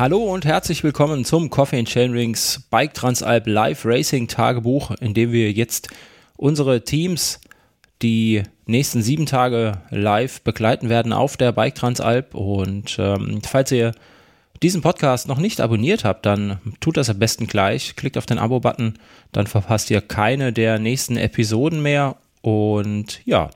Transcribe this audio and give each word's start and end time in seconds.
Hallo 0.00 0.32
und 0.32 0.46
herzlich 0.46 0.82
willkommen 0.82 1.26
zum 1.26 1.50
Coffee 1.50 1.78
and 1.78 1.86
Chainrings 1.86 2.62
Bike 2.70 2.94
Transalp 2.94 3.46
Live 3.46 3.84
Racing 3.84 4.28
Tagebuch, 4.28 4.92
in 4.92 5.12
dem 5.12 5.30
wir 5.30 5.52
jetzt 5.52 5.90
unsere 6.38 6.84
Teams 6.84 7.38
die 8.00 8.42
nächsten 8.64 9.02
sieben 9.02 9.26
Tage 9.26 9.82
live 9.90 10.40
begleiten 10.40 10.88
werden 10.88 11.12
auf 11.12 11.36
der 11.36 11.52
Bike 11.52 11.74
Transalp. 11.74 12.34
Und 12.34 12.96
ähm, 12.98 13.42
falls 13.46 13.72
ihr 13.72 13.92
diesen 14.62 14.80
Podcast 14.80 15.28
noch 15.28 15.36
nicht 15.36 15.60
abonniert 15.60 16.06
habt, 16.06 16.24
dann 16.24 16.60
tut 16.80 16.96
das 16.96 17.10
am 17.10 17.18
besten 17.18 17.46
gleich. 17.46 17.94
Klickt 17.94 18.16
auf 18.16 18.24
den 18.24 18.38
Abo-Button, 18.38 18.94
dann 19.32 19.46
verpasst 19.46 19.90
ihr 19.90 20.00
keine 20.00 20.54
der 20.54 20.78
nächsten 20.78 21.18
Episoden 21.18 21.82
mehr. 21.82 22.16
Und 22.40 23.20
ja, 23.26 23.50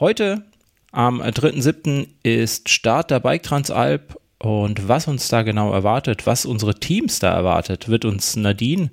heute 0.00 0.42
am 0.90 1.22
3.7. 1.22 2.08
ist 2.24 2.68
Start 2.68 3.12
der 3.12 3.20
Bike 3.20 3.44
Transalp 3.44 4.19
und 4.40 4.88
was 4.88 5.06
uns 5.06 5.28
da 5.28 5.42
genau 5.42 5.72
erwartet, 5.72 6.26
was 6.26 6.46
unsere 6.46 6.74
Teams 6.74 7.18
da 7.18 7.32
erwartet, 7.32 7.88
wird 7.88 8.06
uns 8.06 8.36
Nadine 8.36 8.90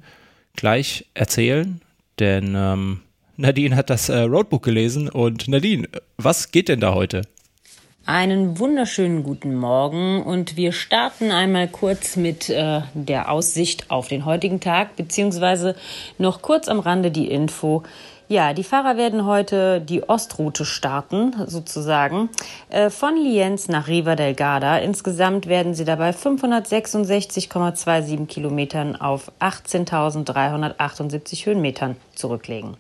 gleich 0.56 1.06
erzählen, 1.14 1.82
denn 2.20 2.54
ähm, 2.56 3.02
Nadine 3.38 3.76
hat 3.76 3.90
das 3.90 4.10
äh, 4.10 4.20
Roadbook 4.20 4.64
gelesen 4.64 5.10
und 5.10 5.48
Nadine, 5.48 5.88
was 6.18 6.52
geht 6.52 6.68
denn 6.70 6.82
da 6.82 6.94
heute? 6.94 7.22
Einen 8.08 8.58
wunderschönen 8.58 9.22
guten 9.22 9.54
Morgen 9.54 10.24
und 10.24 10.56
wir 10.56 10.72
starten 10.72 11.30
einmal 11.30 11.68
kurz 11.68 12.16
mit 12.16 12.50
äh, 12.50 12.80
der 12.94 13.30
Aussicht 13.30 13.92
auf 13.92 14.08
den 14.08 14.24
heutigen 14.24 14.62
Tag, 14.62 14.96
beziehungsweise 14.96 15.76
noch 16.18 16.42
kurz 16.42 16.70
am 16.70 16.80
Rande 16.80 17.12
die 17.12 17.30
Info. 17.30 17.84
Ja, 18.30 18.54
die 18.54 18.64
Fahrer 18.64 18.96
werden 18.96 19.26
heute 19.26 19.82
die 19.82 20.08
Ostroute 20.08 20.64
starten, 20.64 21.36
sozusagen, 21.48 22.30
äh, 22.70 22.90
von 22.90 23.18
Lienz 23.18 23.68
nach 23.68 23.90
Riva 23.90 24.16
del 24.16 24.36
Garda. 24.36 24.78
Insgesamt 24.78 25.48
werden 25.48 25.74
sie 25.74 25.84
dabei 25.84 26.12
566,27 26.12 28.28
Kilometern 28.28 28.96
auf 28.96 29.34
18.378 29.42 31.46
Höhenmetern 31.46 31.98
zurücklegen. 32.16 32.78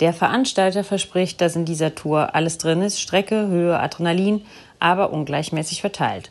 Der 0.00 0.14
Veranstalter 0.14 0.82
verspricht, 0.82 1.40
dass 1.42 1.56
in 1.56 1.66
dieser 1.66 1.94
Tour 1.94 2.34
alles 2.34 2.56
drin 2.56 2.80
ist, 2.80 3.00
Strecke, 3.00 3.48
Höhe, 3.48 3.78
Adrenalin, 3.78 4.42
aber 4.78 5.12
ungleichmäßig 5.12 5.82
verteilt. 5.82 6.30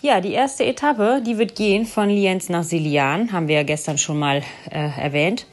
Ja, 0.00 0.20
die 0.20 0.32
erste 0.32 0.64
Etappe, 0.64 1.20
die 1.26 1.36
wird 1.36 1.56
gehen 1.56 1.84
von 1.84 2.08
Lienz 2.08 2.48
nach 2.48 2.62
Silian, 2.62 3.32
haben 3.32 3.48
wir 3.48 3.56
ja 3.56 3.62
gestern 3.64 3.98
schon 3.98 4.18
mal 4.18 4.42
äh, 4.70 4.88
erwähnt. 4.98 5.46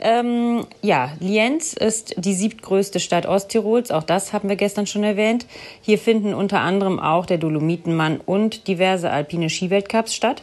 Ähm, 0.00 0.66
ja, 0.82 1.12
Lienz 1.20 1.74
ist 1.74 2.14
die 2.16 2.34
siebtgrößte 2.34 2.98
Stadt 2.98 3.26
Osttirols, 3.26 3.90
auch 3.90 4.02
das 4.02 4.32
haben 4.32 4.48
wir 4.48 4.56
gestern 4.56 4.86
schon 4.86 5.04
erwähnt. 5.04 5.46
Hier 5.82 5.98
finden 5.98 6.34
unter 6.34 6.60
anderem 6.60 6.98
auch 6.98 7.26
der 7.26 7.38
Dolomitenmann 7.38 8.20
und 8.24 8.66
diverse 8.66 9.10
alpine 9.10 9.50
Skiweltcups 9.50 10.14
statt. 10.14 10.42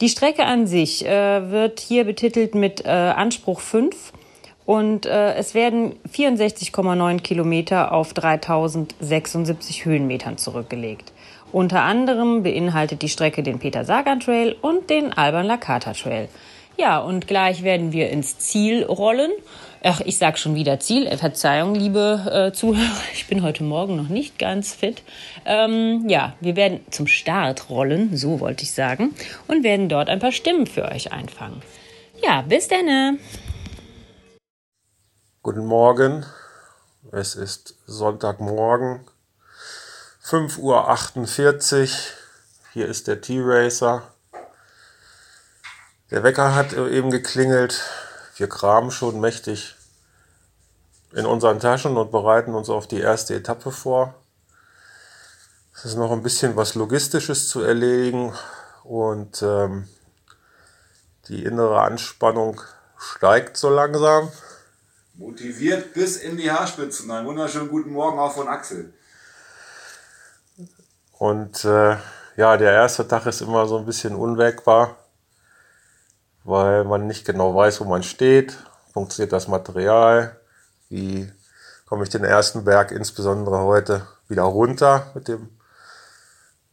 Die 0.00 0.08
Strecke 0.08 0.46
an 0.46 0.66
sich 0.66 1.04
äh, 1.04 1.50
wird 1.50 1.80
hier 1.80 2.04
betitelt 2.04 2.54
mit 2.54 2.84
äh, 2.84 2.88
Anspruch 2.88 3.60
5 3.60 4.12
und 4.72 5.04
äh, 5.04 5.34
es 5.34 5.52
werden 5.52 5.96
64,9 6.14 7.20
Kilometer 7.20 7.92
auf 7.92 8.14
3076 8.14 9.84
Höhenmetern 9.84 10.38
zurückgelegt. 10.38 11.12
Unter 11.52 11.82
anderem 11.82 12.42
beinhaltet 12.42 13.02
die 13.02 13.10
Strecke 13.10 13.42
den 13.42 13.58
Peter 13.58 13.84
Sagan 13.84 14.20
Trail 14.20 14.56
und 14.62 14.88
den 14.88 15.12
Alban 15.12 15.44
Lakata 15.44 15.92
Trail. 15.92 16.30
Ja, 16.78 17.00
und 17.00 17.26
gleich 17.26 17.62
werden 17.62 17.92
wir 17.92 18.08
ins 18.08 18.38
Ziel 18.38 18.84
rollen. 18.84 19.30
Ach, 19.82 20.00
ich 20.06 20.16
sag 20.16 20.38
schon 20.38 20.54
wieder 20.54 20.80
Ziel. 20.80 21.06
Äh, 21.06 21.18
Verzeihung, 21.18 21.74
liebe 21.74 22.50
äh, 22.50 22.56
Zuhörer, 22.56 23.02
ich 23.12 23.26
bin 23.26 23.42
heute 23.42 23.64
Morgen 23.64 23.96
noch 23.96 24.08
nicht 24.08 24.38
ganz 24.38 24.72
fit. 24.72 25.02
Ähm, 25.44 26.08
ja, 26.08 26.32
wir 26.40 26.56
werden 26.56 26.80
zum 26.90 27.08
Start 27.08 27.68
rollen, 27.68 28.16
so 28.16 28.40
wollte 28.40 28.62
ich 28.62 28.72
sagen, 28.72 29.10
und 29.48 29.64
werden 29.64 29.90
dort 29.90 30.08
ein 30.08 30.18
paar 30.18 30.32
Stimmen 30.32 30.66
für 30.66 30.90
euch 30.90 31.12
einfangen. 31.12 31.60
Ja, 32.24 32.40
bis 32.40 32.68
denne. 32.68 33.18
Guten 35.44 35.66
Morgen. 35.66 36.24
Es 37.10 37.34
ist 37.34 37.74
Sonntagmorgen, 37.88 39.04
5.48 40.24 41.80
Uhr. 41.80 41.88
Hier 42.72 42.86
ist 42.86 43.08
der 43.08 43.20
T-Racer. 43.20 44.04
Der 46.12 46.22
Wecker 46.22 46.54
hat 46.54 46.74
eben 46.74 47.10
geklingelt. 47.10 47.82
Wir 48.36 48.48
kramen 48.48 48.92
schon 48.92 49.18
mächtig 49.18 49.74
in 51.10 51.26
unseren 51.26 51.58
Taschen 51.58 51.96
und 51.96 52.12
bereiten 52.12 52.54
uns 52.54 52.70
auf 52.70 52.86
die 52.86 53.00
erste 53.00 53.34
Etappe 53.34 53.72
vor. 53.72 54.14
Es 55.74 55.84
ist 55.84 55.96
noch 55.96 56.12
ein 56.12 56.22
bisschen 56.22 56.54
was 56.54 56.76
Logistisches 56.76 57.48
zu 57.48 57.62
erledigen 57.62 58.32
und 58.84 59.42
ähm, 59.42 59.88
die 61.26 61.44
innere 61.44 61.80
Anspannung 61.80 62.60
steigt 62.96 63.56
so 63.56 63.70
langsam. 63.70 64.30
Motiviert 65.14 65.92
bis 65.92 66.16
in 66.16 66.38
die 66.38 66.50
Haarspitzen. 66.50 67.10
Einen 67.10 67.26
wunderschönen 67.26 67.68
guten 67.68 67.92
Morgen 67.92 68.18
auch 68.18 68.32
von 68.32 68.48
Axel. 68.48 68.94
Und 71.18 71.64
äh, 71.66 71.96
ja, 72.36 72.56
der 72.56 72.72
erste 72.72 73.06
Tag 73.06 73.26
ist 73.26 73.42
immer 73.42 73.66
so 73.66 73.76
ein 73.76 73.84
bisschen 73.84 74.14
unwägbar, 74.14 74.96
weil 76.44 76.84
man 76.84 77.06
nicht 77.06 77.26
genau 77.26 77.54
weiß, 77.54 77.80
wo 77.80 77.84
man 77.84 78.02
steht. 78.02 78.56
Funktioniert 78.94 79.32
das 79.32 79.48
Material? 79.48 80.40
Wie 80.88 81.30
komme 81.86 82.04
ich 82.04 82.08
den 82.08 82.24
ersten 82.24 82.64
Berg 82.64 82.90
insbesondere 82.90 83.58
heute 83.60 84.06
wieder 84.28 84.44
runter 84.44 85.12
mit 85.14 85.28
dem 85.28 85.50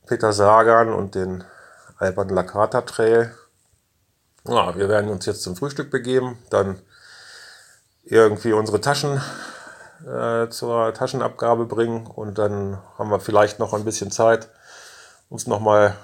Peter 0.07 0.31
Sagan 0.31 0.93
und 0.93 1.13
den 1.13 1.43
Alban 1.97 2.29
Lakata 2.29 2.81
Trail? 2.81 3.35
Ja, 4.47 4.75
wir 4.77 4.87
werden 4.87 5.09
uns 5.09 5.25
jetzt 5.25 5.41
zum 5.41 5.57
Frühstück 5.57 5.91
begeben, 5.91 6.37
dann 6.49 6.81
irgendwie 8.09 8.53
unsere 8.53 8.81
Taschen 8.81 9.21
äh, 10.05 10.49
zur 10.49 10.93
Taschenabgabe 10.93 11.65
bringen 11.65 12.07
und 12.07 12.37
dann 12.37 12.79
haben 12.97 13.11
wir 13.11 13.19
vielleicht 13.19 13.59
noch 13.59 13.73
ein 13.73 13.85
bisschen 13.85 14.11
Zeit, 14.11 14.49
uns 15.29 15.47
nochmal 15.47 15.95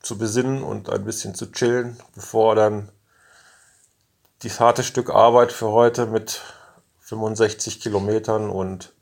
zu 0.00 0.16
besinnen 0.16 0.62
und 0.62 0.88
ein 0.88 1.04
bisschen 1.04 1.34
zu 1.34 1.52
chillen, 1.52 1.98
bevor 2.14 2.54
dann 2.54 2.90
das 4.42 4.60
harte 4.60 4.82
Stück 4.82 5.10
Arbeit 5.10 5.52
für 5.52 5.68
heute 5.68 6.06
mit 6.06 6.40
65 7.00 7.80
Kilometern 7.80 8.48
und 8.50 8.92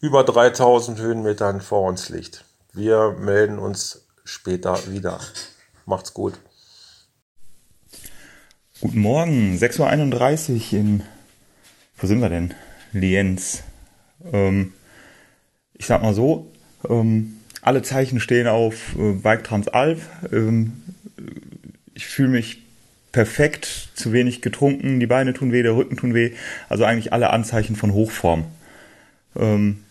über 0.00 0.24
3000 0.24 0.98
Höhenmetern 0.98 1.60
vor 1.60 1.82
uns 1.82 2.08
liegt. 2.08 2.44
Wir 2.72 3.12
melden 3.18 3.58
uns 3.58 4.06
später 4.24 4.86
wieder. 4.86 5.18
Macht's 5.84 6.14
gut. 6.14 6.34
Guten 8.82 9.00
Morgen, 9.00 9.56
6.31 9.56 10.74
Uhr 10.74 10.78
in, 10.78 11.02
wo 11.96 12.06
sind 12.06 12.20
wir 12.20 12.28
denn? 12.28 12.52
Lienz. 12.92 13.62
Ähm, 14.30 14.74
ich 15.72 15.86
sag 15.86 16.02
mal 16.02 16.12
so, 16.12 16.52
ähm, 16.86 17.38
alle 17.62 17.80
Zeichen 17.80 18.20
stehen 18.20 18.46
auf 18.46 18.94
äh, 18.98 19.12
Bike 19.12 19.44
Transalp. 19.44 20.02
Ähm, 20.30 20.74
ich 21.94 22.04
fühle 22.06 22.28
mich 22.28 22.64
perfekt, 23.12 23.88
zu 23.94 24.12
wenig 24.12 24.42
getrunken, 24.42 25.00
die 25.00 25.06
Beine 25.06 25.32
tun 25.32 25.52
weh, 25.52 25.62
der 25.62 25.74
Rücken 25.74 25.96
tun 25.96 26.12
weh. 26.12 26.32
Also 26.68 26.84
eigentlich 26.84 27.14
alle 27.14 27.30
Anzeichen 27.30 27.76
von 27.76 27.94
Hochform. 27.94 28.44
Ähm, 29.36 29.84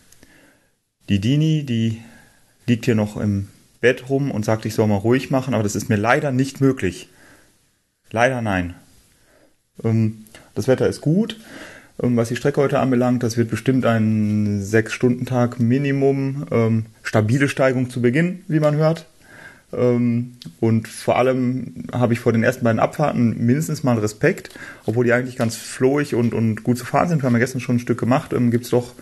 die 1.09 1.19
Dini, 1.19 1.63
die 1.63 2.02
liegt 2.67 2.85
hier 2.85 2.94
noch 2.94 3.17
im 3.17 3.47
Bett 3.81 4.09
rum 4.09 4.29
und 4.29 4.46
sagt, 4.46 4.64
ich 4.67 4.76
soll 4.76 4.85
mal 4.85 4.97
ruhig 4.97 5.31
machen, 5.31 5.55
aber 5.55 5.64
das 5.64 5.76
ist 5.76 5.90
mir 5.90 5.97
leider 5.97 6.31
nicht 6.31 6.61
möglich. 6.61 7.09
Leider 8.11 8.41
nein. 8.41 8.75
Ähm, 9.84 10.25
das 10.53 10.67
Wetter 10.67 10.87
ist 10.87 11.02
gut. 11.02 11.37
Ähm, 12.02 12.17
was 12.17 12.29
die 12.29 12.35
Strecke 12.35 12.61
heute 12.61 12.79
anbelangt, 12.79 13.23
das 13.23 13.37
wird 13.37 13.49
bestimmt 13.49 13.85
ein 13.85 14.61
6-Stunden-Tag 14.61 15.59
Minimum. 15.59 16.46
Ähm, 16.52 16.85
stabile 17.03 17.47
Steigung 17.47 17.90
zu 17.90 18.02
Beginn, 18.02 18.41
wie 18.47 18.59
man 18.59 18.75
hört. 18.75 19.05
und 19.72 20.87
vor 20.87 21.17
allem 21.17 21.85
habe 21.91 22.13
ich 22.13 22.19
vor 22.19 22.31
den 22.31 22.43
ersten 22.43 22.63
beiden 22.63 22.79
Abfahrten 22.79 23.46
mindestens 23.46 23.84
mal 23.84 23.97
Respekt, 23.97 24.52
obwohl 24.85 25.03
die 25.03 25.11
eigentlich 25.11 25.35
ganz 25.35 25.57
flohig 25.57 26.16
und, 26.16 26.34
und 26.34 26.63
gut 26.63 26.78
zu 26.78 26.85
fahren 26.85 27.09
sind. 27.09 27.22
Wir 27.22 27.28
haben 27.28 27.34
ja 27.34 27.40
gestern 27.40 27.59
schon 27.59 27.78
ein 27.78 27.79
Stück 27.79 27.99
gemacht. 27.99 28.34
Gibt 28.52 28.63
es 28.63 28.69
doch 28.69 28.93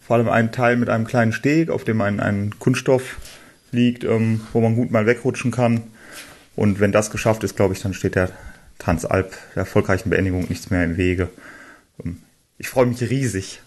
vor 0.00 0.16
allem 0.16 0.30
einen 0.30 0.50
Teil 0.50 0.76
mit 0.76 0.88
einem 0.88 1.04
kleinen 1.04 1.32
Steg, 1.32 1.68
auf 1.68 1.84
dem 1.84 2.00
ein, 2.00 2.20
ein 2.20 2.58
Kunststoff 2.58 3.18
liegt, 3.70 4.04
wo 4.04 4.60
man 4.60 4.76
gut 4.76 4.90
mal 4.92 5.04
wegrutschen 5.04 5.50
kann. 5.50 5.82
Und 6.56 6.80
wenn 6.80 6.92
das 6.92 7.10
geschafft 7.10 7.44
ist, 7.44 7.56
glaube 7.56 7.74
ich, 7.74 7.82
dann 7.82 7.94
steht 7.94 8.14
der 8.14 8.30
Transalp 8.78 9.32
der 9.54 9.62
erfolgreichen 9.62 10.10
Beendigung 10.10 10.46
nichts 10.48 10.70
mehr 10.70 10.84
im 10.84 10.96
Wege. 10.96 11.30
Ähm, 12.04 12.22
ich 12.58 12.68
freue 12.68 12.86
mich 12.86 13.00
riesig. 13.00 13.60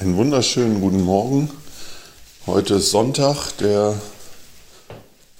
Einen 0.00 0.16
wunderschönen 0.16 0.80
guten 0.80 1.02
Morgen. 1.02 1.50
Heute 2.46 2.74
ist 2.74 2.90
Sonntag, 2.90 3.52
der 3.58 4.00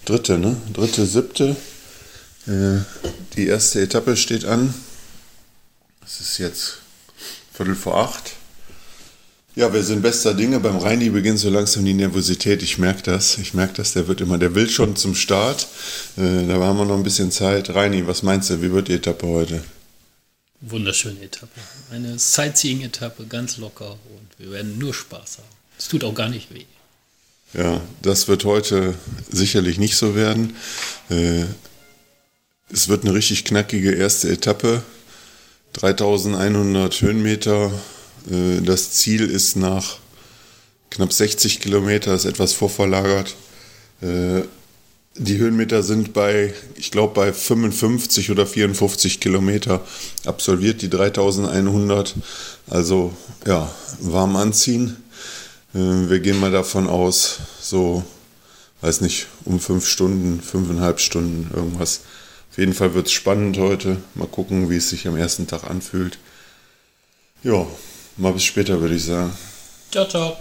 dritte, 0.05 0.39
ne? 0.39 0.57
Dritte, 0.73 1.07
siebte. 1.07 1.57
Äh, 2.47 2.81
die 3.37 3.47
erste 3.47 3.81
Etappe 3.81 4.17
steht 4.17 4.45
an. 4.45 4.75
Es 6.05 6.21
ist 6.21 6.39
jetzt 6.39 6.79
Viertel 7.53 7.77
vor 7.77 7.99
acht. 7.99 8.38
Ja, 9.59 9.75
wir 9.75 9.83
sind 9.83 10.03
bester 10.03 10.35
Dinge. 10.35 10.61
Beim 10.61 10.77
Reini 10.77 11.11
beginnt 11.11 11.41
so 11.41 11.51
langsam 11.51 11.85
die 11.85 11.93
Nervosität. 11.93 12.63
Ich 12.63 12.79
merke 12.79 13.03
das. 13.03 13.39
Ich 13.39 13.55
merke 13.55 13.73
das. 13.75 13.93
Der 13.93 14.07
wird 14.07 14.21
immer, 14.21 14.39
der 14.39 14.55
will 14.55 14.71
schon 14.71 14.95
zum 14.95 15.17
Start. 15.17 15.67
Äh, 16.17 16.47
da 16.47 16.61
haben 16.61 16.79
wir 16.79 16.85
noch 16.85 16.97
ein 16.97 17.03
bisschen 17.03 17.33
Zeit. 17.33 17.71
Reini, 17.71 18.07
was 18.07 18.23
meinst 18.23 18.51
du? 18.51 18.63
Wie 18.63 18.71
wird 18.71 18.87
die 18.87 18.93
Etappe 18.93 19.27
heute? 19.27 19.65
Wunderschöne 20.61 21.21
Etappe. 21.23 21.61
Eine 21.91 22.21
Sightseeing-Etappe, 22.21 23.27
ganz 23.27 23.57
locker 23.57 23.91
und 23.91 24.29
wir 24.39 24.53
werden 24.53 24.79
nur 24.79 24.95
Spaß 24.95 25.39
haben. 25.39 25.49
Es 25.77 25.89
tut 25.89 26.05
auch 26.05 26.15
gar 26.15 26.29
nicht 26.29 26.55
weh. 26.55 26.67
Ja, 27.53 27.81
das 28.01 28.29
wird 28.29 28.45
heute 28.45 28.95
sicherlich 29.29 29.81
nicht 29.81 29.97
so 29.97 30.15
werden. 30.15 30.55
Äh, 31.11 31.47
es 32.73 32.87
wird 32.87 33.03
eine 33.03 33.13
richtig 33.13 33.45
knackige 33.45 33.91
erste 33.91 34.29
Etappe. 34.29 34.85
3100 35.73 37.01
Höhenmeter 37.01 37.73
das 38.27 38.93
Ziel 38.93 39.29
ist 39.29 39.57
nach 39.57 39.99
knapp 40.91 41.13
60 41.13 41.61
Kilometer, 41.61 42.15
ist 42.15 42.25
etwas 42.25 42.53
vorverlagert. 42.53 43.37
Äh, 44.01 44.43
die 45.17 45.39
Höhenmeter 45.39 45.83
sind 45.83 46.13
bei, 46.13 46.55
ich 46.77 46.91
glaube, 46.91 47.15
bei 47.15 47.33
55 47.33 48.31
oder 48.31 48.47
54 48.47 49.21
Kilometer 49.21 49.85
absolviert, 50.25 50.81
die 50.83 50.89
3100. 50.89 52.15
Also 52.69 53.13
ja, 53.47 53.73
warm 54.01 54.37
anziehen. 54.37 54.97
Äh, 55.75 55.79
wir 56.09 56.21
gehen 56.21 56.39
mal 56.39 56.53
davon 56.53 56.89
aus, 56.89 57.39
so, 57.61 58.05
weiß 58.81 59.01
nicht, 59.01 59.27
um 59.45 59.59
fünf 59.59 59.87
Stunden, 59.87 60.41
fünfeinhalb 60.41 61.01
Stunden, 61.01 61.51
irgendwas. 61.55 62.01
Auf 62.51 62.59
jeden 62.59 62.75
Fall 62.75 62.95
wird 62.95 63.07
es 63.07 63.13
spannend 63.13 63.59
heute. 63.59 63.99
Mal 64.15 64.29
gucken, 64.29 64.71
wie 64.71 64.77
es 64.77 64.91
sich 64.91 65.07
am 65.09 65.17
ersten 65.17 65.47
Tag 65.47 65.65
anfühlt. 65.65 66.19
Ja, 67.43 67.67
Mal 68.19 68.33
bis 68.33 68.45
später, 68.45 68.81
würde 68.81 68.97
ich 68.97 69.05
sagen. 69.05 69.33
Ciao, 69.93 70.05
ciao. 70.07 70.37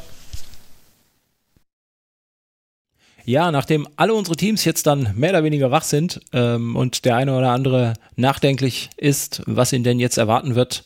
Ja, 3.23 3.51
nachdem 3.51 3.87
alle 3.97 4.13
unsere 4.13 4.35
Teams 4.35 4.65
jetzt 4.65 4.87
dann 4.87 5.13
mehr 5.15 5.29
oder 5.29 5.43
weniger 5.43 5.69
wach 5.69 5.83
sind 5.83 6.21
ähm, 6.33 6.75
und 6.75 7.05
der 7.05 7.17
eine 7.17 7.37
oder 7.37 7.51
andere 7.51 7.93
nachdenklich 8.15 8.89
ist, 8.97 9.43
was 9.45 9.73
ihn 9.73 9.83
denn 9.83 9.99
jetzt 9.99 10.17
erwarten 10.17 10.55
wird 10.55 10.85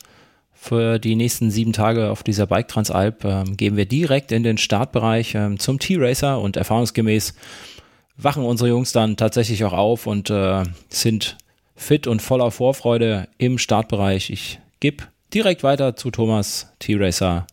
für 0.51 0.99
die 0.99 1.15
nächsten 1.15 1.49
sieben 1.49 1.71
Tage 1.71 2.09
auf 2.09 2.23
dieser 2.23 2.47
Bike 2.47 2.67
Transalp, 2.67 3.23
ähm, 3.23 3.57
gehen 3.57 3.77
wir 3.77 3.85
direkt 3.85 4.31
in 4.31 4.43
den 4.43 4.57
Startbereich 4.57 5.33
ähm, 5.35 5.59
zum 5.59 5.79
T-Racer 5.79 6.41
und 6.41 6.57
erfahrungsgemäß 6.57 7.35
wachen 8.17 8.43
unsere 8.43 8.69
Jungs 8.69 8.91
dann 8.91 9.17
tatsächlich 9.17 9.63
auch 9.63 9.73
auf 9.73 10.07
und 10.07 10.29
äh, 10.29 10.63
sind 10.89 11.37
fit 11.75 12.05
und 12.05 12.21
voller 12.21 12.51
Vorfreude 12.51 13.27
im 13.37 13.59
Startbereich. 13.59 14.29
Ich 14.29 14.59
gebe 14.79 15.05
direkt 15.33 15.63
weiter 15.63 15.95
zu 15.95 16.11
Thomas 16.11 16.67
T-Racer. 16.79 17.47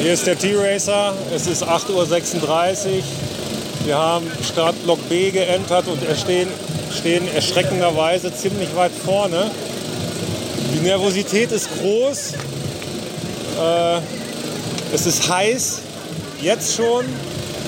Hier 0.00 0.12
ist 0.12 0.26
der 0.26 0.38
T-Racer, 0.38 1.14
es 1.34 1.46
ist 1.46 1.64
8.36 1.64 1.88
Uhr. 1.92 3.02
Wir 3.84 3.96
haben 3.96 4.26
Startblock 4.42 5.08
B 5.08 5.30
geentert 5.30 5.86
und 5.86 6.00
stehen, 6.16 6.48
stehen 6.92 7.26
erschreckenderweise 7.34 8.34
ziemlich 8.34 8.74
weit 8.76 8.92
vorne. 8.92 9.50
Die 10.74 10.80
Nervosität 10.80 11.52
ist 11.52 11.68
groß. 11.78 12.32
Äh, 13.60 14.00
es 14.92 15.06
ist 15.06 15.28
heiß, 15.28 15.82
jetzt 16.40 16.76
schon. 16.76 17.04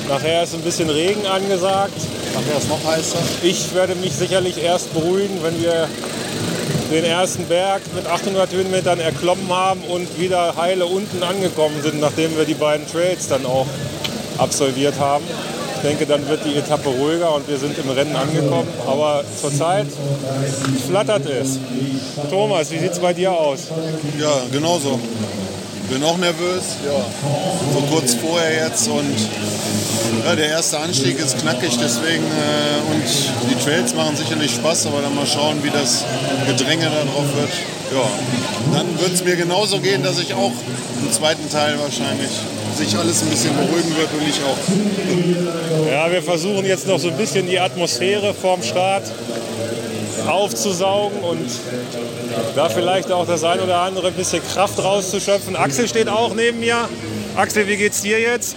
Nachher 0.09 0.43
ist 0.43 0.55
ein 0.55 0.61
bisschen 0.63 0.91
Regen 0.91 1.27
angesagt. 1.27 2.01
Nachher 2.35 2.59
ist 2.59 2.69
noch 2.69 2.85
heißer. 2.85 3.19
Ich 3.43 3.75
werde 3.75 3.95
mich 3.95 4.13
sicherlich 4.13 4.63
erst 4.63 4.93
beruhigen, 4.93 5.43
wenn 5.43 5.63
wir 5.63 5.89
den 6.91 7.05
ersten 7.05 7.45
Berg 7.47 7.83
mit 7.95 8.07
800 8.07 8.53
Höhenmetern 8.53 9.01
erklommen 9.01 9.49
haben 9.49 9.81
und 9.85 10.19
wieder 10.19 10.57
heile 10.57 10.87
unten 10.87 11.23
angekommen 11.23 11.81
sind, 11.83 12.01
nachdem 12.01 12.37
wir 12.37 12.45
die 12.45 12.55
beiden 12.55 12.87
Trails 12.87 13.29
dann 13.29 13.47
auch 13.47 13.67
absolviert 14.39 14.99
haben. 14.99 15.25
Ich 15.77 15.89
denke, 15.89 16.07
dann 16.07 16.27
wird 16.29 16.45
die 16.45 16.57
Etappe 16.57 16.89
ruhiger 16.89 17.35
und 17.35 17.47
wir 17.47 17.59
sind 17.59 17.77
im 17.79 17.91
Rennen 17.91 18.17
angekommen. 18.17 18.69
Aber 18.87 19.23
zurzeit 19.41 19.87
flattert 20.89 21.27
es. 21.27 21.59
Thomas, 22.31 22.71
wie 22.71 22.79
sieht 22.79 22.93
es 22.93 22.99
bei 22.99 23.13
dir 23.13 23.33
aus? 23.33 23.69
Ja, 24.19 24.33
genauso. 24.51 24.99
Bin 25.89 26.03
auch 26.03 26.17
nervös, 26.17 26.77
ja. 26.85 27.05
So 27.73 27.81
kurz 27.91 28.15
vorher 28.15 28.67
jetzt 28.67 28.89
und 28.89 29.15
ja, 30.25 30.35
der 30.35 30.49
erste 30.49 30.79
Anstieg 30.79 31.19
ist 31.19 31.39
knackig, 31.39 31.77
deswegen 31.81 32.25
äh, 32.25 32.93
und 32.93 33.05
die 33.51 33.63
Trails 33.63 33.95
machen 33.95 34.17
sicherlich 34.17 34.53
Spaß, 34.53 34.87
aber 34.87 35.03
dann 35.03 35.15
mal 35.15 35.27
schauen, 35.27 35.63
wie 35.63 35.71
das 35.71 36.05
Gedränge 36.47 36.85
da 36.85 37.05
drauf 37.05 37.27
wird. 37.37 37.51
Ja, 37.93 38.09
dann 38.77 38.99
wird 38.99 39.13
es 39.13 39.25
mir 39.25 39.37
genauso 39.37 39.79
gehen, 39.81 40.03
dass 40.03 40.19
ich 40.19 40.33
auch 40.35 40.53
im 41.03 41.13
zweiten 41.13 41.49
Teil 41.51 41.79
wahrscheinlich 41.79 42.31
sich 42.77 42.97
alles 42.97 43.23
ein 43.23 43.31
bisschen 43.31 43.55
beruhigen 43.55 43.97
wird 43.97 44.09
und 44.13 44.29
ich 44.29 44.41
auch. 44.43 45.91
Ja, 45.91 46.11
wir 46.11 46.23
versuchen 46.23 46.65
jetzt 46.65 46.89
noch 46.89 46.99
so 46.99 47.09
ein 47.09 47.17
bisschen 47.17 47.47
die 47.47 47.59
Atmosphäre 47.59 48.35
vorm 48.35 48.63
Start 48.63 49.05
aufzusaugen 50.27 51.21
und 51.21 51.47
da 52.55 52.69
vielleicht 52.69 53.11
auch 53.11 53.27
das 53.27 53.45
ein 53.45 53.61
oder 53.61 53.81
andere 53.81 54.09
ein 54.09 54.15
bisschen 54.15 54.43
Kraft 54.47 54.83
rauszuschöpfen. 54.83 55.57
Axel 55.57 55.89
steht 55.89 56.09
auch 56.09 56.35
neben 56.35 56.61
mir. 56.61 56.89
Axel, 57.37 57.67
wie 57.69 57.77
geht's 57.77 58.03
dir 58.03 58.21
jetzt? 58.21 58.57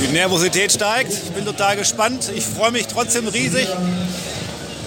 Die 0.00 0.12
Nervosität 0.12 0.72
steigt. 0.72 1.12
Ich 1.12 1.30
bin 1.32 1.44
total 1.44 1.76
gespannt. 1.76 2.30
Ich 2.34 2.44
freue 2.44 2.70
mich 2.70 2.86
trotzdem 2.86 3.28
riesig. 3.28 3.68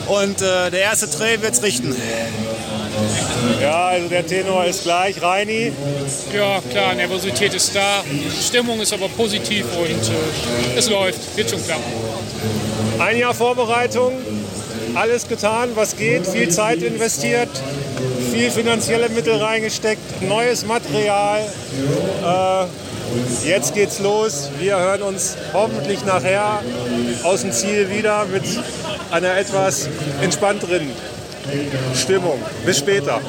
Und 0.07 0.41
äh, 0.41 0.69
der 0.69 0.81
erste 0.81 1.09
Trail 1.09 1.41
wird 1.41 1.53
es 1.53 1.63
richten. 1.63 1.95
Ja, 3.61 3.87
also 3.87 4.07
der 4.07 4.25
Tenor 4.25 4.65
ist 4.65 4.83
gleich. 4.83 5.21
Reini? 5.21 5.71
Ja, 6.33 6.61
klar, 6.69 6.93
Nervosität 6.93 7.53
ist 7.53 7.75
da. 7.75 8.03
Stimmung 8.41 8.81
ist 8.81 8.93
aber 8.93 9.07
positiv 9.09 9.65
und 9.77 9.89
äh, 9.89 10.77
es 10.77 10.89
läuft. 10.89 11.35
Wird 11.35 11.49
schon 11.49 11.63
klappen. 11.65 11.83
Ein 12.99 13.17
Jahr 13.17 13.33
Vorbereitung, 13.33 14.13
alles 14.95 15.27
getan, 15.27 15.69
was 15.75 15.95
geht, 15.97 16.27
viel 16.27 16.49
Zeit 16.49 16.81
investiert, 16.81 17.49
viel 18.31 18.51
finanzielle 18.51 19.09
Mittel 19.09 19.35
reingesteckt, 19.35 20.21
neues 20.21 20.65
Material. 20.65 21.41
Äh, 22.23 23.47
jetzt 23.47 23.73
geht's 23.73 23.99
los. 23.99 24.49
Wir 24.59 24.77
hören 24.77 25.01
uns 25.03 25.35
hoffentlich 25.53 26.05
nachher 26.05 26.61
aus 27.23 27.41
dem 27.41 27.51
Ziel 27.51 27.89
wieder 27.89 28.25
mit 28.25 28.43
einer 29.11 29.37
etwas 29.37 29.89
entspannteren 30.21 30.89
Stimmung. 31.95 32.39
Bis 32.65 32.79
später. 32.79 33.19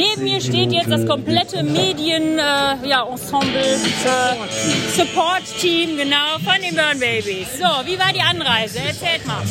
Neben 0.00 0.24
mir 0.24 0.40
steht 0.40 0.72
jetzt 0.72 0.90
das 0.90 1.04
komplette 1.04 1.62
Medien-Ensemble, 1.62 2.38
äh, 2.80 2.88
ja, 2.88 3.04
äh, 3.04 4.96
Support-Team, 4.96 5.98
genau, 5.98 6.38
von 6.42 6.54
den 6.62 6.74
Burn 6.74 6.98
Babies. 6.98 7.48
So, 7.58 7.68
wie 7.84 7.98
war 7.98 8.10
die 8.14 8.22
Anreise? 8.22 8.78
Erzählt 8.78 9.26
mal. 9.26 9.42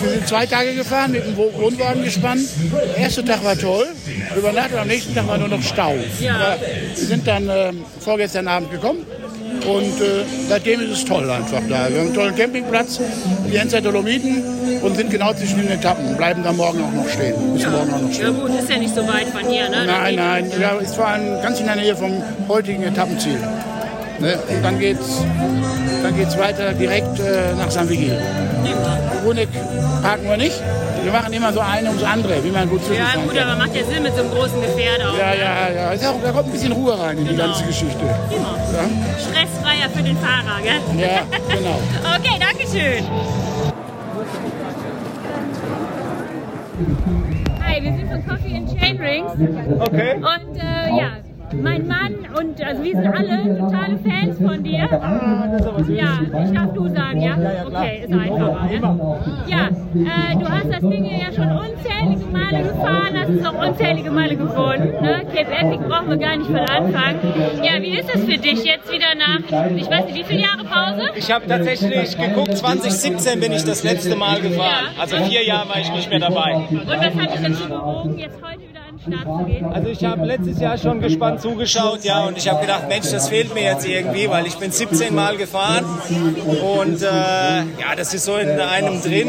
Wir 0.00 0.10
sind 0.10 0.26
zwei 0.26 0.46
Tage 0.46 0.74
gefahren, 0.74 1.12
mit 1.12 1.26
dem 1.26 1.36
Wohnwagen 1.36 2.02
gespannt. 2.02 2.48
Der 2.72 2.96
erste 2.96 3.22
Tag 3.26 3.44
war 3.44 3.58
toll, 3.58 3.88
übernachtet, 4.34 4.78
am 4.78 4.88
nächsten 4.88 5.14
Tag 5.14 5.28
war 5.28 5.36
nur 5.36 5.48
noch 5.48 5.62
Stau. 5.62 5.96
Ja. 6.18 6.34
Aber 6.34 6.58
wir 6.60 7.06
sind 7.06 7.26
dann 7.26 7.46
äh, 7.50 7.72
vorgestern 8.00 8.48
Abend 8.48 8.70
gekommen 8.70 9.04
und 9.66 10.00
äh, 10.00 10.24
seitdem 10.48 10.80
ist 10.80 10.90
es 10.90 11.04
toll 11.04 11.28
einfach 11.30 11.60
da. 11.68 11.88
Wir 11.88 11.98
haben 11.98 12.06
einen 12.06 12.14
tollen 12.14 12.34
Campingplatz, 12.36 13.00
die 13.50 13.56
Enzer 13.56 13.80
Dolomiten 13.80 14.42
und 14.82 14.96
sind 14.96 15.10
genau 15.10 15.32
zwischen 15.34 15.58
den 15.58 15.70
Etappen. 15.70 16.16
Bleiben 16.16 16.42
da 16.42 16.52
morgen 16.52 16.82
auch 16.82 16.92
noch 16.92 17.08
stehen. 17.08 17.34
Bis 17.54 17.66
morgen 17.66 17.92
auch 17.92 18.00
noch 18.00 18.08
Ja 18.08 18.14
stehen. 18.14 18.40
gut, 18.40 18.50
ist 18.58 18.70
ja 18.70 18.78
nicht 18.78 18.94
so 18.94 19.06
weit 19.06 19.28
von 19.28 19.48
hier, 19.48 19.68
ne? 19.68 19.84
Nein, 19.86 20.14
nein, 20.16 20.50
ja, 20.60 20.70
ist 20.78 20.94
vor 20.96 21.06
allem 21.06 21.40
ganz 21.42 21.60
in 21.60 21.66
der 21.66 21.76
Nähe 21.76 21.96
vom 21.96 22.12
heutigen 22.48 22.82
Etappenziel. 22.82 23.38
Ne? 24.20 24.38
Und 24.48 24.62
dann 24.62 24.78
geht's, 24.78 25.22
dann 26.02 26.16
geht's 26.16 26.38
weiter 26.38 26.72
direkt 26.72 27.18
äh, 27.18 27.54
nach 27.58 27.70
San 27.70 27.88
Vigil. 27.88 28.16
Bruneck 29.24 29.48
parken 30.02 30.28
wir 30.28 30.36
nicht. 30.36 30.60
Wir 31.02 31.10
machen 31.12 31.32
immer 31.32 31.52
so 31.52 31.60
eine 31.60 31.88
ums 31.88 32.02
andere, 32.04 32.42
wie 32.44 32.50
man 32.50 32.68
gut 32.68 32.80
Ja 32.82 32.86
zwischenfahren 32.86 33.22
gut, 33.28 33.34
kann. 33.36 33.48
aber 33.48 33.56
macht 33.58 33.74
ja 33.74 33.84
Sinn 33.84 34.02
mit 34.04 34.14
so 34.14 34.20
einem 34.22 34.30
großen 34.30 34.60
Gefährt 34.62 35.00
auch. 35.04 35.18
Ja, 35.18 35.30
ne? 35.30 35.38
ja, 35.38 35.92
ja. 35.94 36.10
Auch, 36.10 36.22
da 36.22 36.30
kommt 36.32 36.46
ein 36.46 36.52
bisschen 36.52 36.72
Ruhe 36.72 36.98
rein 36.98 37.18
in 37.18 37.24
die 37.26 37.30
Genau. 37.34 37.46
ganze 37.46 37.64
Geschichte. 37.64 37.98
Prima. 38.28 38.56
Ja? 38.72 39.18
Stressfreier 39.18 39.90
für 39.94 40.02
den 40.02 40.16
Fahrer, 40.16 40.60
gell? 40.62 40.80
Ja, 41.00 41.22
genau. 41.54 41.78
okay, 42.16 42.38
danke 42.38 42.66
schön. 42.70 43.04
Hi, 47.64 47.82
wir 47.82 47.92
sind 47.96 48.10
von 48.10 48.26
Coffee 48.26 48.56
and 48.56 48.78
Chain 48.78 48.96
Rings. 49.00 49.32
Okay. 49.80 50.14
Und 50.16 50.56
äh, 50.56 50.96
ja, 50.98 51.10
mein 51.54 51.86
Mann 51.86 52.14
und 52.38 52.64
also 52.64 52.82
wir 52.82 52.92
sind 52.92 53.06
alle 53.06 53.58
totale 53.58 53.98
Fans 53.98 54.38
von 54.38 54.62
dir. 54.62 54.88
Ja, 55.88 56.20
ich 56.44 56.52
darf 56.52 56.72
du 56.72 56.88
sagen, 56.88 57.20
ja? 57.20 57.36
Okay, 57.66 58.04
ist 58.04 58.12
einfacher. 58.12 59.18
Ja, 59.46 59.68
ja 59.94 60.32
äh, 60.32 60.36
du 60.38 60.48
hast 60.48 60.70
das 60.70 60.80
Ding 60.80 61.04
hier 61.04 61.18
ja 61.18 61.32
schon 61.32 61.50
unzählige 61.52 62.26
Male 62.32 62.62
gefahren, 62.62 63.20
hast 63.20 63.28
es 63.28 63.44
auch 63.46 63.66
unzählige 63.66 64.10
Male 64.10 64.36
gewonnen. 64.36 64.92
Ne? 65.02 65.22
Cape 65.34 65.52
Epic 65.52 65.88
brauchen 65.88 66.10
wir 66.10 66.16
gar 66.16 66.36
nicht 66.36 66.46
von 66.46 66.58
Anfang. 66.58 67.16
Ja, 67.62 67.80
wie 67.80 67.98
ist 67.98 68.14
es 68.14 68.24
für 68.24 68.38
dich 68.38 68.64
jetzt 68.64 68.90
wieder 68.90 69.14
nach, 69.14 69.76
ich 69.76 69.90
weiß 69.90 70.06
nicht, 70.06 70.16
wie 70.16 70.24
viele 70.24 70.42
Jahre 70.42 70.64
Pause? 70.64 71.10
Ich 71.16 71.30
habe 71.30 71.46
tatsächlich 71.46 72.16
geguckt, 72.16 72.56
2017 72.56 73.40
bin 73.40 73.52
ich 73.52 73.64
das 73.64 73.84
letzte 73.84 74.16
Mal 74.16 74.40
gefahren. 74.40 74.86
Ja. 74.96 75.02
Also 75.02 75.16
vier 75.16 75.44
Jahre 75.44 75.68
war 75.68 75.78
ich 75.78 75.92
nicht 75.92 76.08
mehr 76.08 76.20
dabei. 76.20 76.54
Und 76.70 76.86
was 76.86 76.98
hat 76.98 77.34
dich 77.34 77.42
dazu 77.42 77.68
bewogen, 77.68 78.18
jetzt 78.18 78.38
heute 78.42 78.60
wieder 78.60 78.71
Start 79.02 79.38
zu 79.38 79.44
gehen? 79.44 79.64
Also 79.66 79.88
ich 79.88 80.04
habe 80.04 80.24
letztes 80.24 80.60
Jahr 80.60 80.78
schon 80.78 81.00
gespannt 81.00 81.40
zugeschaut, 81.40 82.04
ja, 82.04 82.24
und 82.24 82.38
ich 82.38 82.48
habe 82.48 82.60
gedacht, 82.60 82.88
Mensch, 82.88 83.10
das 83.10 83.28
fehlt 83.28 83.52
mir 83.54 83.64
jetzt 83.64 83.86
irgendwie, 83.86 84.28
weil 84.28 84.46
ich 84.46 84.56
bin 84.56 84.70
17 84.70 85.14
Mal 85.14 85.36
gefahren 85.36 85.84
und 86.76 87.02
äh, 87.02 87.06
ja, 87.06 87.96
das 87.96 88.14
ist 88.14 88.24
so 88.24 88.36
in 88.36 88.48
einem 88.60 89.02
drin, 89.02 89.28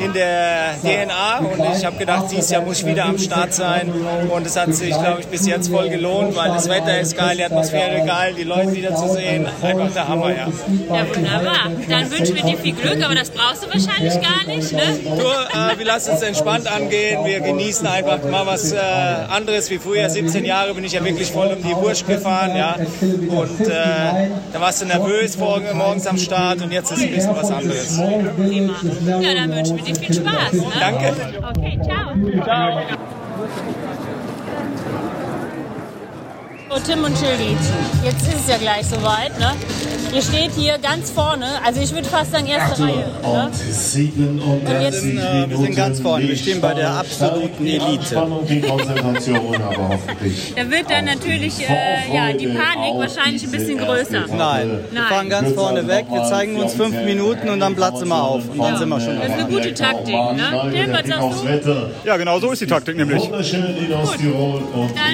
in 0.00 0.12
der 0.12 0.74
DNA 0.82 1.38
und 1.38 1.76
ich 1.76 1.84
habe 1.84 1.96
gedacht, 1.98 2.26
dieses 2.30 2.50
Jahr 2.50 2.62
muss 2.62 2.80
ich 2.80 2.86
wieder 2.86 3.04
am 3.04 3.18
Start 3.18 3.54
sein 3.54 3.92
und 4.28 4.46
es 4.46 4.56
hat 4.56 4.74
sich, 4.74 4.90
glaube 4.90 5.20
ich, 5.20 5.26
bis 5.28 5.46
jetzt 5.46 5.68
voll 5.68 5.88
gelohnt, 5.88 6.34
weil 6.36 6.48
das 6.48 6.68
Wetter 6.68 6.98
ist 6.98 7.16
geil, 7.16 7.36
die 7.36 7.44
Atmosphäre 7.44 8.04
geil, 8.04 8.34
die 8.36 8.44
Leute 8.44 8.72
wieder 8.72 8.94
zu 8.96 9.08
sehen, 9.08 9.46
einfach 9.62 9.92
der 9.92 10.08
Hammer, 10.08 10.30
ja. 10.30 10.48
Ja, 10.88 11.06
wunderbar. 11.14 11.70
Dann 11.88 12.10
wünschen 12.10 12.34
wir 12.34 12.42
dir 12.42 12.58
viel 12.58 12.74
Glück, 12.74 13.02
aber 13.04 13.14
das 13.14 13.30
brauchst 13.30 13.64
du 13.64 13.68
wahrscheinlich 13.68 14.14
gar 14.20 14.46
nicht, 14.46 14.72
ne? 14.72 14.98
Du, 15.04 15.22
äh, 15.22 15.78
wir 15.78 15.86
lassen 15.86 16.14
es 16.14 16.22
entspannt 16.22 16.66
angehen, 16.66 17.24
wir 17.24 17.40
genießen 17.40 17.86
einfach 17.86 18.22
mal 18.24 18.46
was 18.46 18.72
äh, 18.72 19.11
anderes 19.30 19.70
wie 19.70 19.78
früher. 19.78 20.08
17 20.08 20.44
Jahre 20.44 20.74
bin 20.74 20.84
ich 20.84 20.92
ja 20.92 21.04
wirklich 21.04 21.30
voll 21.30 21.48
um 21.48 21.62
die 21.62 21.74
Wurst 21.74 22.06
gefahren, 22.06 22.56
ja. 22.56 22.76
Und 23.28 23.60
äh, 23.60 24.30
da 24.52 24.60
warst 24.60 24.82
du 24.82 24.86
nervös 24.86 25.36
morgens 25.38 26.06
am 26.06 26.18
Start 26.18 26.62
und 26.62 26.72
jetzt 26.72 26.92
ist 26.92 27.02
ein 27.02 27.10
bisschen 27.14 27.36
was 27.36 27.50
anderes. 27.50 28.00
Prima. 28.36 28.74
Ja, 29.20 29.34
dann 29.34 29.54
wünschen 29.54 29.76
wir 29.76 29.84
dir 29.84 29.94
viel 29.94 30.14
Spaß. 30.14 30.52
Ne? 30.52 30.64
Danke. 30.80 31.12
Okay, 31.56 31.78
ciao. 31.84 32.44
Ciao. 32.44 32.82
So, 36.72 36.78
Tim 36.78 37.04
und 37.04 37.14
Schildi, 37.18 37.54
jetzt 38.02 38.26
ist 38.26 38.40
es 38.40 38.48
ja 38.48 38.56
gleich 38.56 38.86
soweit, 38.86 39.38
ne? 39.38 39.52
Ihr 40.14 40.22
steht 40.22 40.52
hier 40.56 40.78
ganz 40.78 41.10
vorne, 41.10 41.46
also 41.64 41.80
ich 41.80 41.92
würde 41.92 42.08
fast 42.08 42.32
sagen 42.32 42.46
erste 42.46 42.82
Reihe. 42.82 43.06
Ne? 43.22 43.50
Und 44.44 44.68
jetzt, 44.82 45.04
äh, 45.04 45.48
wir 45.48 45.56
sind 45.56 45.74
ganz 45.74 46.00
vorne. 46.00 46.28
Wir 46.28 46.36
stehen 46.36 46.60
bei 46.60 46.74
der 46.74 46.90
absoluten 46.90 47.66
Elite. 47.66 48.14
Da 48.14 48.30
wird 50.70 50.90
dann 50.90 51.04
natürlich 51.06 51.60
äh, 51.60 52.14
ja, 52.14 52.32
die 52.32 52.46
Panik 52.46 52.94
wahrscheinlich 52.96 53.42
ein 53.44 53.50
bisschen 53.50 53.78
größer. 53.78 54.26
Nein, 54.36 54.80
wir 54.90 55.02
fahren 55.04 55.30
ganz 55.30 55.52
vorne 55.52 55.86
weg. 55.88 56.06
Wir 56.10 56.24
zeigen 56.24 56.56
uns 56.56 56.74
fünf 56.74 56.94
Minuten 57.04 57.48
und 57.48 57.60
dann 57.60 57.74
platzen 57.74 58.08
wir 58.08 58.22
auf. 58.22 58.48
Und 58.48 58.58
dann 58.58 58.76
sind 58.76 58.88
wir 58.88 59.00
schon 59.00 59.16
Das 59.18 59.28
ist 59.28 59.32
eine 59.32 59.46
gute 59.46 59.74
Taktik, 59.74 60.14
ne? 60.14 60.70
Tim, 60.72 60.92
was 60.92 61.06
sagst 61.06 61.66
du? 61.66 61.90
Ja, 62.04 62.16
genau 62.18 62.38
so 62.38 62.52
ist 62.52 62.60
die 62.60 62.66
Taktik 62.66 62.96
nämlich. 62.96 63.22
Dann, 63.30 63.42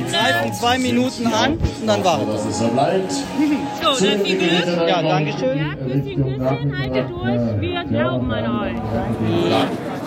Greifen 0.08 0.54
zwei 0.54 0.78
Minuten 0.78 1.26
an 1.26 1.47
und 1.48 1.86
dann 1.86 2.04
warten 2.04 2.26
wir. 2.26 2.38
So, 2.38 4.04
dann 4.04 4.20
viel 4.20 4.38
Glück. 4.38 4.88
Ja, 4.88 5.02
danke 5.02 5.32
schön. 5.38 5.58
Ja, 5.58 5.74
Küsschen, 5.74 6.38
Küsschen, 6.38 6.78
haltet 6.78 7.10
durch. 7.10 7.60
Wir 7.60 7.84
glauben 7.84 8.30
an 8.32 8.60
euch. 8.60 9.97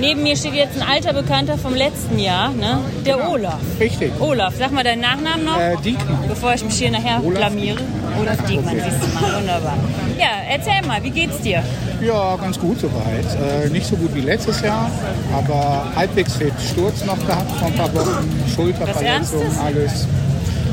Neben 0.00 0.22
mir 0.22 0.36
steht 0.36 0.54
jetzt 0.54 0.80
ein 0.80 0.86
alter 0.86 1.12
Bekannter 1.12 1.56
vom 1.56 1.74
letzten 1.74 2.18
Jahr, 2.18 2.50
ne? 2.50 2.78
Der 3.06 3.28
Olaf. 3.30 3.58
Richtig. 3.78 4.12
Olaf, 4.20 4.54
sag 4.58 4.72
mal 4.72 4.82
deinen 4.84 5.00
Nachnamen 5.02 5.44
noch. 5.44 5.58
Äh, 5.58 5.76
Diekmann. 5.84 6.18
Bevor 6.28 6.52
ich 6.54 6.64
mich 6.64 6.74
hier 6.74 6.90
nachher 6.90 7.20
blamiere. 7.20 7.78
Olaf 8.20 8.42
Diekmann, 8.44 8.74
siehst 8.74 9.02
du 9.02 9.20
mal, 9.20 9.36
wunderbar. 9.38 9.78
Ja, 10.18 10.26
erzähl 10.50 10.86
mal, 10.86 11.02
wie 11.02 11.10
geht's 11.10 11.38
dir? 11.40 11.62
Ja, 12.00 12.36
ganz 12.36 12.58
gut 12.58 12.80
soweit. 12.80 13.24
Äh, 13.64 13.68
nicht 13.70 13.86
so 13.86 13.96
gut 13.96 14.14
wie 14.14 14.20
letztes 14.20 14.60
Jahr, 14.62 14.90
aber 15.32 15.84
halbwegs 15.94 16.34
fit. 16.36 16.52
Sturz 16.72 17.04
noch 17.04 17.18
gehabt 17.26 17.50
vor 17.52 17.68
ein 17.68 17.74
paar 17.74 17.94
Wochen, 17.94 18.28
Schulterverletzung, 18.54 19.42
alles. 19.64 20.06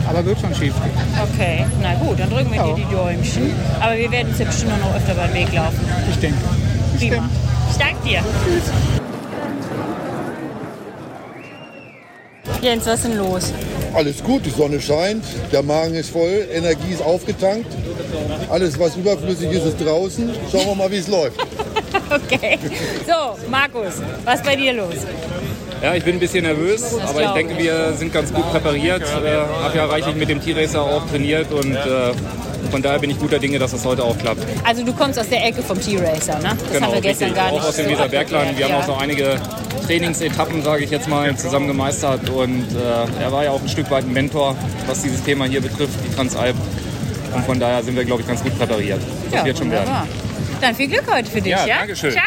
Aber 0.09 0.25
wird 0.25 0.39
schon 0.41 0.53
schief 0.55 0.73
gehen. 0.73 0.91
Okay, 1.33 1.65
na 1.81 1.93
gut, 1.93 2.19
dann 2.19 2.29
drücken 2.29 2.49
wir 2.51 2.57
Ja. 2.57 2.65
dir 2.73 2.75
die 2.75 2.93
Däumchen. 2.93 3.53
Aber 3.79 3.95
wir 3.95 4.11
werden 4.11 4.29
uns 4.29 4.39
ja 4.39 4.45
bestimmt 4.45 4.81
noch 4.81 4.95
öfter 4.95 5.13
beim 5.13 5.33
Weg 5.33 5.53
laufen. 5.53 5.79
Ich 6.09 6.17
denke. 6.19 6.37
Prima. 6.97 7.29
Ich 7.71 7.77
danke 7.77 8.03
dir. 8.09 8.21
Jens, 12.61 12.85
was 12.85 12.95
ist 12.95 13.05
denn 13.05 13.17
los? 13.17 13.51
Alles 13.93 14.23
gut, 14.23 14.45
die 14.45 14.51
Sonne 14.51 14.79
scheint, 14.79 15.23
der 15.51 15.63
Magen 15.63 15.95
ist 15.95 16.11
voll, 16.11 16.47
Energie 16.53 16.93
ist 16.93 17.01
aufgetankt. 17.01 17.65
Alles, 18.49 18.79
was 18.79 18.95
überflüssig 18.95 19.51
ist, 19.51 19.65
ist 19.65 19.83
draußen. 19.83 20.29
Schauen 20.51 20.67
wir 20.67 20.75
mal, 20.75 20.91
wie 20.91 20.97
es 20.97 21.07
läuft. 21.07 21.39
Okay. 22.09 22.59
So, 23.07 23.37
Markus, 23.49 24.01
was 24.25 24.35
ist 24.35 24.45
bei 24.45 24.55
dir 24.57 24.73
los? 24.73 24.95
Ja, 25.81 25.95
ich 25.95 26.03
bin 26.03 26.15
ein 26.15 26.19
bisschen 26.19 26.43
nervös, 26.43 26.81
Das 26.81 27.09
aber 27.09 27.23
ich 27.23 27.29
denke, 27.31 27.57
wir 27.57 27.93
sind 27.93 28.13
ganz 28.13 28.33
gut 28.33 28.49
präpariert. 28.51 29.01
Äh, 29.01 29.63
habe 29.63 29.77
ja 29.77 29.85
reichlich 29.85 30.15
mit 30.15 30.27
dem 30.29 30.41
T-Racer 30.41 30.81
auch 30.81 31.05
trainiert 31.09 31.51
und 31.53 31.73
äh, 31.73 32.11
von 32.71 32.81
daher 32.81 32.99
bin 32.99 33.09
ich 33.09 33.19
guter 33.19 33.37
Dinge, 33.39 33.59
dass 33.59 33.71
das 33.71 33.85
heute 33.85 34.03
auch 34.03 34.17
klappt. 34.17 34.41
Also 34.63 34.83
du 34.83 34.93
kommst 34.93 35.19
aus 35.19 35.27
der 35.29 35.45
Ecke 35.45 35.61
vom 35.61 35.79
T-Racer, 35.79 36.39
ne? 36.39 36.57
Das 36.71 36.81
haben 36.81 36.93
wir 36.93 37.01
gestern 37.01 37.29
richtig. 37.29 37.35
gar 37.35 37.51
nicht 37.51 37.61
Auch 37.61 37.67
aus 37.69 37.75
dem 37.75 37.85
so 37.85 37.91
Weserbergland. 37.91 38.57
Wir 38.57 38.65
haben 38.65 38.71
ja. 38.71 38.79
auch 38.79 38.85
so 38.85 38.93
einige 38.95 39.39
Trainingsetappen, 39.85 40.63
sage 40.63 40.83
ich 40.85 40.89
jetzt 40.91 41.07
mal, 41.09 41.35
zusammen 41.35 41.67
gemeistert. 41.67 42.29
Und 42.29 42.65
äh, 42.75 43.21
er 43.23 43.31
war 43.31 43.43
ja 43.43 43.51
auch 43.51 43.61
ein 43.61 43.67
Stück 43.69 43.91
weit 43.91 44.05
ein 44.05 44.13
Mentor, 44.13 44.55
was 44.87 45.01
dieses 45.01 45.21
Thema 45.23 45.45
hier 45.45 45.61
betrifft, 45.61 45.93
die 46.09 46.15
Transalp. 46.15 46.55
Und 47.35 47.45
von 47.45 47.59
daher 47.59 47.83
sind 47.83 47.95
wir, 47.95 48.05
glaube 48.05 48.21
ich, 48.21 48.27
ganz 48.27 48.41
gut 48.43 48.57
präpariert. 48.57 48.99
Das 49.29 49.39
Ja, 49.39 49.45
wird 49.45 49.57
schon 49.57 49.69
werden. 49.71 49.87
wunderbar. 49.87 50.07
Dann 50.61 50.75
viel 50.75 50.87
Glück 50.87 51.03
heute 51.13 51.29
für 51.29 51.41
dich, 51.41 51.51
Ja, 51.51 51.65
ja? 51.65 51.77
danke 51.79 51.95
schön. 51.95 52.11
Ciao. 52.11 52.23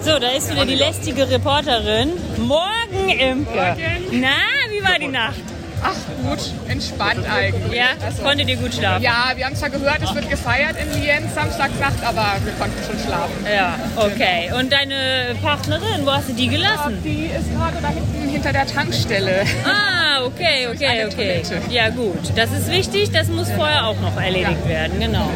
So, 0.00 0.18
da 0.18 0.28
ist 0.28 0.50
wieder 0.52 0.66
die 0.66 0.74
lästige 0.74 1.28
Reporterin. 1.30 2.10
Morgen, 2.38 3.08
Imke. 3.08 3.76
Na, 4.12 4.28
wie 4.70 4.82
war 4.84 4.98
die 5.00 5.08
Nacht? 5.08 5.40
Ach 5.86 5.94
gut, 6.22 6.38
entspannt 6.66 7.26
eigentlich. 7.30 7.78
Ja, 7.78 7.88
konntet 8.22 8.48
ihr 8.48 8.56
gut 8.56 8.72
schlafen? 8.74 9.02
Ja, 9.02 9.32
wir 9.36 9.44
haben 9.44 9.54
zwar 9.54 9.68
gehört, 9.68 9.98
es 10.02 10.14
wird 10.14 10.30
gefeiert 10.30 10.76
in 10.80 11.02
Lienz 11.02 11.34
Samstagnacht, 11.34 12.02
aber 12.02 12.36
wir 12.42 12.52
konnten 12.54 12.82
schon 12.86 12.98
schlafen. 12.98 13.46
Ja, 13.54 13.78
okay. 13.96 14.50
Und 14.58 14.72
deine 14.72 15.36
Partnerin, 15.42 16.06
wo 16.06 16.12
hast 16.12 16.30
du 16.30 16.32
die 16.32 16.48
gelassen? 16.48 17.02
Die 17.04 17.26
ist 17.26 17.52
gerade 17.54 17.76
da 17.82 17.88
hinten 17.88 18.28
hinter 18.30 18.52
der 18.52 18.66
Tankstelle. 18.66 19.44
Ah, 19.64 20.24
okay, 20.24 20.68
okay, 20.72 21.04
okay. 21.06 21.42
Ja, 21.68 21.90
gut. 21.90 22.32
Das 22.34 22.50
ist 22.52 22.70
wichtig, 22.70 23.10
das 23.12 23.28
muss 23.28 23.50
vorher 23.50 23.86
auch 23.86 24.00
noch 24.00 24.16
erledigt 24.16 24.66
werden, 24.66 24.98
genau. 24.98 25.28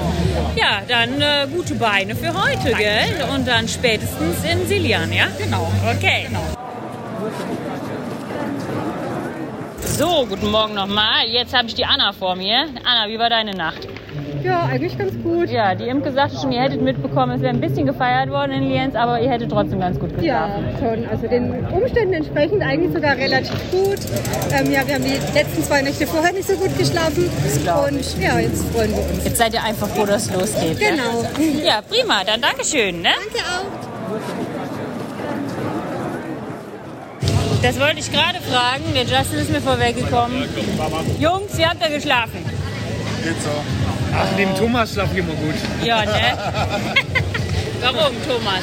Ja, 0.57 0.81
dann 0.88 1.21
äh, 1.21 1.47
gute 1.55 1.75
Beine 1.75 2.17
für 2.17 2.33
heute, 2.33 2.73
gell? 2.75 3.28
Und 3.35 3.47
dann 3.47 3.69
spätestens 3.69 4.37
in 4.50 4.67
Silian, 4.67 5.12
ja? 5.12 5.26
Genau. 5.38 5.71
Okay. 5.95 6.26
So, 9.99 10.26
guten 10.28 10.52
Morgen 10.52 10.75
nochmal. 10.75 11.26
Jetzt 11.26 11.52
habe 11.57 11.67
ich 11.67 11.75
die 11.75 11.85
Anna 11.85 12.12
vor 12.12 12.37
mir. 12.37 12.67
Anna, 12.85 13.09
wie 13.09 13.19
war 13.19 13.28
deine 13.31 13.50
Nacht? 13.50 13.88
Ja, 14.45 14.62
eigentlich 14.62 14.97
ganz 14.97 15.12
gut. 15.25 15.50
Ja, 15.50 15.75
die 15.75 15.88
Imke 15.88 16.12
sagte 16.12 16.37
schon, 16.40 16.52
ihr 16.52 16.61
hättet 16.61 16.81
mitbekommen, 16.81 17.33
es 17.33 17.40
wäre 17.43 17.52
ein 17.52 17.61
bisschen 17.61 17.85
gefeiert 17.85 18.31
worden 18.31 18.52
in 18.52 18.69
Lienz, 18.69 18.95
aber 18.95 19.21
ihr 19.21 19.28
hättet 19.28 19.50
trotzdem 19.50 19.81
ganz 19.81 19.99
gut 19.99 20.11
Ja, 20.23 20.47
geschlafen. 20.47 20.76
schon. 20.78 21.09
Also 21.09 21.26
den 21.26 21.67
Umständen 21.67 22.14
entsprechend 22.14 22.62
eigentlich 22.62 22.93
sogar 22.93 23.17
relativ 23.17 23.59
gut. 23.73 23.99
Ähm, 24.52 24.71
ja, 24.73 24.87
wir 24.87 24.95
haben 24.95 25.05
die 25.05 25.19
letzten 25.37 25.64
zwei 25.64 25.83
Nächte 25.83 26.07
vorher 26.07 26.33
nicht 26.33 26.47
so 26.47 26.55
gut 26.55 26.78
geschlafen. 26.78 27.25
Und 27.28 28.23
ja, 28.23 28.38
jetzt 28.38 28.69
freuen 28.73 28.93
wir 28.93 28.99
uns. 29.02 29.25
Jetzt 29.25 29.38
seid 29.38 29.52
ihr 29.52 29.64
einfach 29.64 29.88
froh, 29.88 30.07
dass 30.07 30.26
es 30.26 30.33
losgeht. 30.33 30.78
ja? 30.81 30.90
Genau. 30.90 31.25
Ja, 31.64 31.83
prima. 31.83 32.23
Dann 32.25 32.40
Dankeschön. 32.40 33.02
Ne? 33.02 33.09
Danke 33.33 33.45
auch. 33.45 34.48
Das 37.62 37.79
wollte 37.81 37.99
ich 37.99 38.11
gerade 38.12 38.38
fragen. 38.41 38.85
Der 38.95 39.03
Justin 39.05 39.38
ist 39.38 39.50
mir 39.50 39.61
vorweggekommen. 39.61 40.45
Jungs, 41.19 41.57
wie 41.57 41.67
habt 41.67 41.83
ihr 41.83 41.91
geschlafen? 41.95 42.45
Geht 43.25 43.43
so. 43.43 43.50
Ach, 44.17 44.27
neben 44.37 44.55
Thomas 44.55 44.93
schlafe 44.93 45.11
ich 45.15 45.19
immer 45.19 45.35
gut. 45.35 45.55
Ja, 45.85 46.05
ne? 46.05 46.38
Warum, 47.81 48.15
Thomas? 48.27 48.62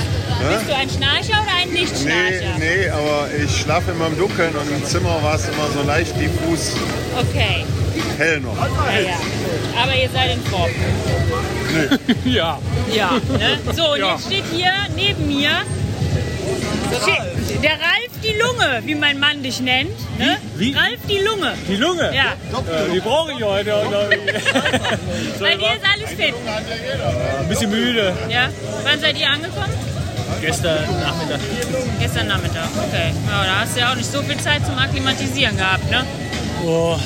Bist 0.49 0.69
du 0.69 0.75
ein 0.75 0.89
Schnarcher 0.89 1.41
oder 1.41 1.55
ein 1.61 1.69
Nee, 1.71 1.79
Nicht-Schnarcher? 1.81 2.57
nee, 2.59 2.89
aber 2.89 3.27
ich 3.43 3.61
schlafe 3.61 3.91
immer 3.91 4.07
im 4.07 4.17
Dunkeln 4.17 4.53
und 4.55 4.69
im 4.69 4.83
Zimmer 4.85 5.21
war 5.23 5.35
es 5.35 5.45
immer 5.47 5.67
so 5.73 5.83
leicht 5.87 6.13
diffus 6.19 6.73
Okay. 7.17 7.65
hell 8.17 8.41
noch. 8.41 8.57
Ja, 8.57 8.99
ja, 8.99 9.15
gut. 9.15 9.81
Aber 9.81 9.95
ihr 9.95 10.09
seid 10.09 10.33
in 10.33 10.41
Form. 10.45 10.69
ja. 12.25 12.59
Ja, 12.93 13.11
ne? 13.37 13.59
So, 13.73 13.93
und 13.93 13.99
Ja. 13.99 14.11
jetzt 14.15 14.25
steht 14.25 14.43
hier 14.53 14.71
neben 14.95 15.27
mir 15.27 15.49
steht 17.01 17.34
der 17.61 17.71
Ralf 17.71 18.11
die 18.23 18.33
Lunge, 18.39 18.81
wie 18.85 18.95
mein 18.95 19.19
Mann 19.19 19.41
dich 19.43 19.59
nennt. 19.59 19.91
Ne? 20.19 20.37
Wie? 20.55 20.73
Wie? 20.73 20.77
Ralf 20.77 20.99
die 21.07 21.19
Lunge. 21.19 21.53
Die 21.67 21.75
Lunge? 21.75 22.13
Ja. 22.15 22.33
Äh, 22.33 22.93
die 22.93 22.99
brauche 22.99 23.31
ich 23.33 23.43
heute. 23.43 23.71
Bei 25.39 25.55
dir 25.55 25.73
ist 25.73 25.85
alles 25.93 26.09
fit. 26.17 26.33
Ein 27.39 27.47
bisschen 27.47 27.69
müde. 27.71 28.13
Ja. 28.29 28.49
Wann 28.83 28.99
seid 28.99 29.17
ihr 29.19 29.29
angekommen? 29.29 29.73
Gestern 30.41 30.83
Nachmittag. 30.99 31.39
Gestern 31.99 32.27
Nachmittag, 32.27 32.67
okay. 32.87 33.13
Ja, 33.27 33.43
da 33.45 33.59
hast 33.61 33.75
du 33.75 33.79
ja 33.79 33.91
auch 33.91 33.95
nicht 33.95 34.11
so 34.11 34.21
viel 34.21 34.37
Zeit 34.37 34.65
zum 34.65 34.77
Akklimatisieren 34.77 35.55
gehabt, 35.55 35.89
ne? 35.89 36.03
Oh, 36.65 36.97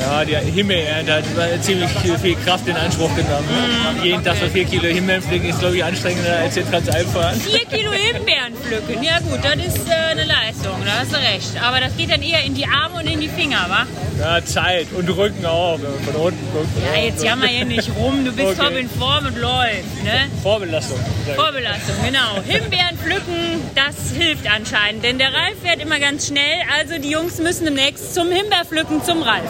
ja, 0.00 0.24
die 0.24 0.50
Himbeerernte 0.50 1.14
hat 1.14 1.64
ziemlich 1.64 1.90
viel, 2.22 2.34
Kraft 2.36 2.66
in 2.66 2.76
Anspruch 2.76 3.14
genommen. 3.14 3.46
Mm, 3.48 4.02
Jeden 4.04 4.24
Tag 4.24 4.36
so 4.36 4.46
vier 4.46 4.64
Kilo 4.64 4.84
Himbeeren 4.88 5.22
pflücken 5.22 5.48
ist, 5.50 5.60
glaube 5.60 5.76
ich, 5.76 5.84
anstrengender 5.84 6.38
als 6.38 6.54
hier 6.54 6.68
Transalp 6.68 7.08
fahren. 7.08 7.40
Vier 7.40 7.66
Kilo 7.66 7.92
Himbeeren 7.92 8.54
pflücken, 8.54 9.02
ja 9.02 9.18
gut, 9.20 9.40
das 9.42 9.56
ist 9.66 9.88
äh, 9.88 9.92
eine 9.92 10.24
Leistung, 10.24 10.76
da 10.84 11.00
hast 11.00 11.12
du 11.12 11.16
recht. 11.16 11.62
Aber 11.62 11.80
das 11.80 11.96
geht 11.96 12.10
dann 12.10 12.22
eher 12.22 12.42
in 12.44 12.54
die 12.54 12.66
Arme 12.66 12.96
und 13.00 13.06
in 13.06 13.20
die 13.20 13.28
Finger, 13.28 13.66
wa? 13.68 13.86
Ja, 14.20 14.44
Zeit 14.44 14.88
und 14.92 15.08
Rücken 15.08 15.46
auch, 15.46 15.78
wenn 15.80 15.90
man 15.90 16.00
von 16.02 16.14
unten 16.26 16.52
guckt. 16.52 16.68
Ja, 16.94 17.00
jetzt 17.02 17.24
jammer 17.24 17.46
hier 17.46 17.64
nicht 17.64 17.90
rum, 17.96 18.22
du 18.22 18.32
bist 18.32 18.48
Okay. 18.60 18.68
top 18.68 18.76
in 18.76 18.90
Form 18.90 19.24
und 19.24 19.38
läuft, 19.38 20.04
ne? 20.04 20.28
Vorbelastung. 20.42 20.98
Vorbelastung, 21.34 21.94
genau. 22.04 22.42
Himbeeren 22.46 22.98
pflücken, 22.98 23.62
das 23.74 24.12
hilft 24.14 24.46
anscheinend, 24.46 25.04
denn 25.04 25.16
der 25.16 25.28
Ralf 25.28 25.60
fährt 25.62 25.80
immer 25.80 25.98
ganz 25.98 26.26
schnell, 26.26 26.60
also 26.78 26.98
die 26.98 27.10
Jungs 27.10 27.38
müssen 27.38 27.64
demnächst 27.64 28.14
zum 28.14 28.30
Himbeerpflücken 28.30 29.02
zum 29.02 29.22
Ralf. 29.22 29.48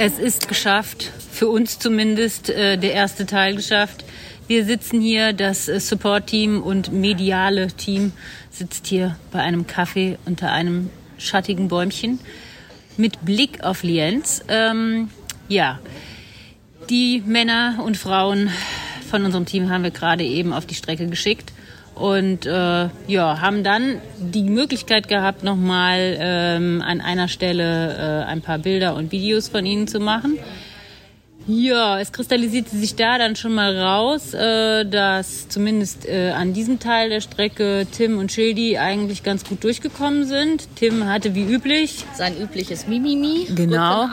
Es 0.00 0.20
ist 0.20 0.46
geschafft, 0.46 1.10
für 1.32 1.48
uns 1.48 1.80
zumindest 1.80 2.50
äh, 2.50 2.78
der 2.78 2.92
erste 2.92 3.26
Teil 3.26 3.56
geschafft. 3.56 4.04
Wir 4.46 4.64
sitzen 4.64 5.00
hier, 5.00 5.32
das 5.32 5.68
äh, 5.68 5.80
Support-Team 5.80 6.62
und 6.62 6.92
mediale 6.92 7.66
Team 7.66 8.12
sitzt 8.52 8.86
hier 8.86 9.18
bei 9.32 9.40
einem 9.40 9.66
Kaffee 9.66 10.16
unter 10.24 10.52
einem 10.52 10.90
schattigen 11.18 11.66
Bäumchen 11.66 12.20
mit 12.96 13.24
Blick 13.24 13.64
auf 13.64 13.82
Lienz. 13.82 14.44
Ähm, 14.46 15.10
ja, 15.48 15.80
die 16.88 17.20
Männer 17.26 17.80
und 17.84 17.96
Frauen 17.96 18.50
von 19.10 19.24
unserem 19.24 19.46
Team 19.46 19.68
haben 19.68 19.82
wir 19.82 19.90
gerade 19.90 20.22
eben 20.22 20.52
auf 20.52 20.64
die 20.64 20.76
Strecke 20.76 21.08
geschickt 21.08 21.52
und 21.98 22.46
äh, 22.46 22.88
ja, 23.06 23.40
haben 23.40 23.64
dann 23.64 24.00
die 24.18 24.44
Möglichkeit 24.44 25.08
gehabt, 25.08 25.42
nochmal 25.42 26.16
ähm, 26.20 26.82
an 26.86 27.00
einer 27.00 27.28
Stelle 27.28 28.24
äh, 28.24 28.30
ein 28.30 28.40
paar 28.40 28.58
Bilder 28.58 28.94
und 28.94 29.12
Videos 29.12 29.48
von 29.48 29.66
ihnen 29.66 29.88
zu 29.88 30.00
machen. 30.00 30.38
Ja, 31.50 31.98
es 31.98 32.12
kristallisierte 32.12 32.76
sich 32.76 32.94
da 32.94 33.16
dann 33.16 33.34
schon 33.34 33.54
mal 33.54 33.74
raus, 33.74 34.34
äh, 34.34 34.84
dass 34.84 35.48
zumindest 35.48 36.06
äh, 36.06 36.32
an 36.32 36.52
diesem 36.52 36.78
Teil 36.78 37.08
der 37.08 37.22
Strecke 37.22 37.86
Tim 37.90 38.18
und 38.18 38.30
Schildi 38.30 38.76
eigentlich 38.76 39.22
ganz 39.22 39.44
gut 39.44 39.64
durchgekommen 39.64 40.26
sind. 40.26 40.68
Tim 40.76 41.06
hatte 41.06 41.34
wie 41.34 41.44
üblich 41.44 42.04
Sein 42.14 42.38
übliches 42.38 42.86
Mimimi. 42.86 43.46
Genau. 43.54 44.08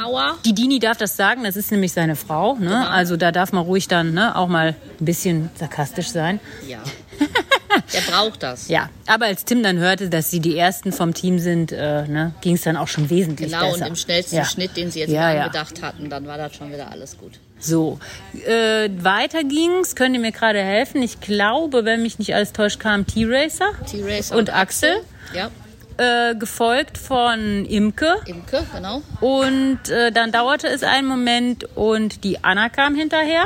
Die 0.46 0.56
Dini 0.56 0.80
darf 0.80 0.96
das 0.96 1.18
sagen, 1.18 1.44
das 1.44 1.58
ist 1.58 1.74
nämlich 1.74 1.92
seine 1.92 2.16
Frau. 2.16 2.56
Ne? 2.56 2.90
Also 2.90 3.18
da 3.18 3.34
darf 3.34 3.52
man 3.52 3.66
ruhig 3.66 3.90
dann 3.90 4.14
ne, 4.14 4.38
auch 4.38 4.48
mal 4.48 4.76
ein 4.98 5.06
bisschen 5.06 5.50
sarkastisch 5.56 6.08
sein. 6.08 6.40
Ja. 6.70 6.80
Der 7.94 8.02
braucht 8.02 8.44
das. 8.44 8.68
Ja, 8.68 8.90
aber 9.08 9.26
als 9.26 9.46
Tim 9.46 9.62
dann 9.64 9.78
hörte, 9.78 10.10
dass 10.10 10.32
sie 10.32 10.40
die 10.40 10.58
Ersten 10.58 10.92
vom 10.92 11.14
Team 11.14 11.40
sind, 11.40 11.72
äh, 11.72 12.08
ne, 12.08 12.34
ging 12.42 12.56
es 12.56 12.64
dann 12.64 12.78
auch 12.78 12.88
schon 12.88 13.10
wesentlich 13.10 13.52
Genau, 13.52 13.72
besser. 13.72 13.84
und 13.84 13.90
im 13.90 13.96
schnellsten 13.96 14.36
ja. 14.38 14.46
Schnitt, 14.46 14.76
den 14.76 14.92
sie 14.92 15.00
jetzt 15.02 15.12
Ja, 15.12 15.22
mal 15.22 15.36
ja. 15.36 15.44
angedacht 15.46 15.82
hatten, 15.82 16.10
dann 16.10 16.26
war 16.28 16.38
das 16.38 16.56
schon 16.56 16.72
wieder 16.72 16.92
alles 16.92 17.18
gut. 17.18 17.34
So, 17.60 18.00
äh, 18.46 18.90
weiter 18.98 19.44
ging's. 19.44 19.96
Könnt 19.96 20.14
ihr 20.16 20.22
mir 20.22 20.32
gerade 20.32 20.60
helfen? 20.60 21.02
Ich 21.02 21.20
glaube, 21.22 21.86
wenn 21.86 22.02
mich 22.02 22.20
nicht 22.20 22.36
alles 22.36 22.52
täuscht, 22.54 22.80
kam 22.80 23.08
T-Racer 23.08 23.70
T-Racer 23.90 24.36
und 24.36 24.54
Axel. 24.54 24.98
Ja. 25.34 25.50
Äh, 25.98 26.36
gefolgt 26.36 26.98
von 26.98 27.64
Imke. 27.66 28.16
Imke, 28.26 28.66
genau. 28.74 29.02
Und 29.22 29.80
äh, 29.90 30.12
dann 30.12 30.34
dauerte 30.34 30.68
es 30.68 30.84
einen 30.84 31.08
Moment 31.08 31.64
und 31.76 32.26
die 32.26 32.44
Anna 32.44 32.68
kam 32.68 32.96
hinterher. 32.96 33.46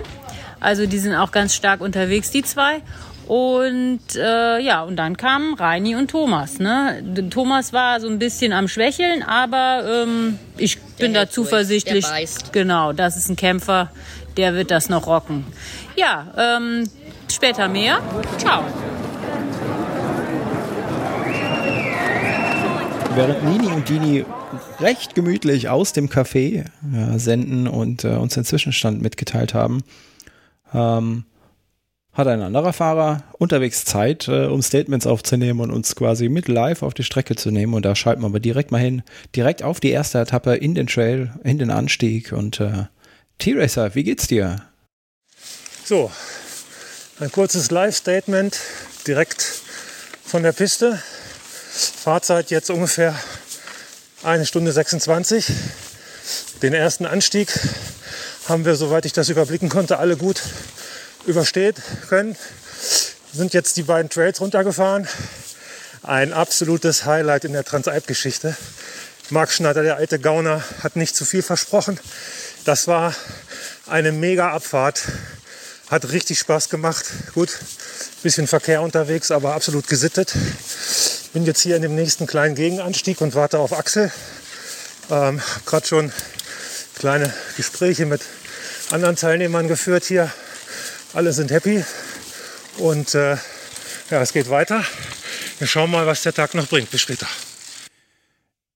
Also 0.60 0.88
die 0.88 0.98
sind 0.98 1.13
auch 1.13 1.31
ganz 1.31 1.53
stark 1.53 1.79
unterwegs, 1.79 2.31
die 2.31 2.42
zwei. 2.42 2.81
Und 3.29 4.15
äh, 4.15 4.59
ja, 4.59 4.81
und 4.81 4.96
dann 4.96 5.15
kamen 5.15 5.53
Reini 5.53 5.96
und 5.96 6.09
Thomas. 6.09 6.57
Ne? 6.57 7.03
Thomas 7.29 7.74
war 7.74 8.01
so 8.01 8.07
ein 8.07 8.18
bisschen 8.18 8.51
am 8.53 8.68
Schwächeln, 8.68 9.22
aber 9.22 9.83
ähm, 10.03 10.39
ich 10.57 10.81
bin 10.98 11.13
da 11.13 11.25
durch, 11.25 11.33
zuversichtlich. 11.33 12.05
der 12.05 12.11
beißt. 12.11 12.51
Genau, 12.53 12.92
das 12.92 13.18
ist 13.18 13.29
ein 13.29 13.35
Kämpfer, 13.35 13.92
der 14.35 14.55
wird 14.55 14.72
das 14.72 14.89
noch 14.89 15.05
rocken. 15.05 15.46
Ja, 15.96 16.57
ähm, 16.57 16.89
später 17.31 17.68
mehr. 17.68 18.00
Ciao. 18.39 18.63
Während 23.13 23.44
Nini 23.44 23.68
und 23.68 23.87
Dini 23.87 24.25
recht 24.79 25.13
gemütlich 25.13 25.70
aus 25.70 25.94
dem 25.94 26.09
Café 26.09 26.65
äh, 26.65 27.20
senden 27.20 27.68
und 27.68 28.03
äh, 28.05 28.07
uns 28.07 28.33
den 28.33 28.44
Zwischenstand 28.44 29.03
mitgeteilt 29.03 29.53
haben, 29.53 29.83
ähm, 30.74 31.25
hat 32.20 32.27
ein 32.27 32.42
anderer 32.42 32.74
Fahrer 32.74 33.24
unterwegs 33.40 33.86
Zeit, 33.86 34.27
äh, 34.27 34.46
um 34.46 34.62
Statements 34.62 35.08
aufzunehmen 35.08 35.62
und 35.62 35.72
uns 35.72 35.96
quasi 35.96 36.29
mit 36.29 36.48
live 36.48 36.84
auf 36.84 36.94
die 36.94 37.03
Strecke 37.03 37.36
zu 37.36 37.50
nehmen. 37.50 37.74
Und 37.74 37.86
da 37.86 37.96
schalten 37.96 38.22
wir 38.22 38.27
aber 38.27 38.40
direkt 38.40 38.72
mal 38.72 38.82
hin, 38.82 39.01
direkt 39.36 39.64
auf 39.64 39.79
die 39.79 39.90
erste 39.90 40.20
Etappe 40.20 40.55
in 40.55 40.75
den 40.75 40.88
Trail, 40.88 41.32
in 41.44 41.58
den 41.58 41.72
Anstieg. 41.72 42.32
Und 42.32 42.60
äh, 42.60 42.86
T-Racer, 43.40 43.96
wie 43.96 44.03
geht's 44.03 44.27
dir? 44.27 44.62
So, 45.86 46.12
ein 47.20 47.32
kurzes 47.32 47.72
Live-Statement 47.72 48.60
direkt 49.08 49.62
von 50.24 50.44
der 50.44 50.51
Piste. 50.51 51.01
Fahrzeit 51.72 52.51
jetzt 52.51 52.70
ungefähr 52.70 53.16
eine 54.24 54.46
Stunde 54.46 54.72
26. 54.72 55.48
Den 56.62 56.74
ersten 56.74 57.05
Anstieg 57.05 57.58
haben 58.48 58.66
wir, 58.66 58.75
soweit 58.75 59.05
ich 59.05 59.14
das 59.14 59.29
überblicken 59.29 59.70
konnte, 59.70 60.00
alle 60.00 60.18
gut 60.18 60.42
übersteht 61.25 61.75
können. 62.10 62.36
Sind 63.34 63.53
jetzt 63.53 63.77
die 63.77 63.84
beiden 63.84 64.10
Trails 64.10 64.42
runtergefahren. 64.42 65.08
Ein 66.03 66.34
absolutes 66.34 67.05
Highlight 67.05 67.46
in 67.46 67.53
der 67.53 67.64
Transalp-Geschichte. 67.64 68.55
Marc 69.29 69.51
Schneider, 69.51 69.84
der 69.84 69.98
alte 69.98 70.18
Gauner, 70.18 70.64
hat 70.82 70.96
nicht 70.96 71.16
zu 71.16 71.25
viel 71.25 71.44
versprochen. 71.44 72.00
Das 72.66 72.88
war 72.88 73.14
eine 73.86 74.12
mega 74.12 74.51
Abfahrt. 74.51 75.03
Hat 75.90 76.12
richtig 76.12 76.40
Spaß 76.40 76.70
gemacht. 76.70 77.05
Gut, 77.34 77.50
bisschen 78.24 78.48
Verkehr 78.48 78.82
unterwegs, 78.82 79.32
aber 79.32 79.53
absolut 79.53 79.88
gesittet. 79.88 80.34
Bin 81.34 81.46
jetzt 81.46 81.62
hier 81.62 81.75
in 81.75 81.82
dem 81.82 81.96
nächsten 81.96 82.27
kleinen 82.27 82.55
Gegenanstieg 82.55 83.22
und 83.22 83.36
warte 83.36 83.60
auf 83.60 83.74
Axel. 83.74 84.12
Ähm, 85.12 85.42
gerade 85.66 85.88
schon 85.88 86.12
kleine 86.98 87.34
Gespräche 87.58 88.05
mit 88.05 88.22
anderen 88.92 89.16
Teilnehmern 89.16 89.68
geführt 89.68 90.05
hier. 90.05 90.32
Alle 91.13 91.33
sind 91.33 91.50
happy 91.51 91.83
und 92.77 93.15
äh, 93.15 93.35
ja, 94.11 94.22
es 94.22 94.31
geht 94.31 94.50
weiter. 94.50 94.83
Wir 95.57 95.67
schauen 95.67 95.91
mal, 95.91 96.05
was 96.05 96.24
der 96.24 96.33
Tag 96.33 96.53
noch 96.53 96.67
bringt. 96.67 96.91
Bis 96.91 97.01
später. 97.01 97.27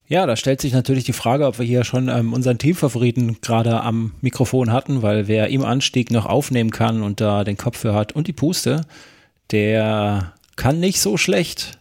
Ja, 0.08 0.26
da 0.26 0.36
stellt 0.36 0.60
sich 0.60 0.74
natürlich 0.74 1.06
die 1.06 1.14
Frage, 1.14 1.48
ob 1.48 1.60
wir 1.60 1.66
hier 1.66 1.84
schon 1.84 2.10
ähm, 2.10 2.34
unseren 2.34 2.58
Teamfavoriten 2.58 3.40
gerade 3.42 3.82
am 3.82 4.14
Mikrofon 4.22 4.72
hatten, 4.72 5.02
weil 5.02 5.28
wer 5.28 5.48
im 5.48 5.64
Anstieg 5.64 6.12
noch 6.12 6.26
aufnehmen 6.26 6.72
kann 6.72 7.04
und 7.04 7.22
da 7.22 7.44
den 7.44 7.58
Kopf 7.58 7.78
für 7.80 7.94
hat 7.94 8.12
und 8.12 8.28
die 8.28 8.34
Puste, 8.34 8.82
der 9.52 10.34
kann 10.56 10.80
nicht 10.80 11.02
so 11.02 11.18
schlecht 11.18 11.80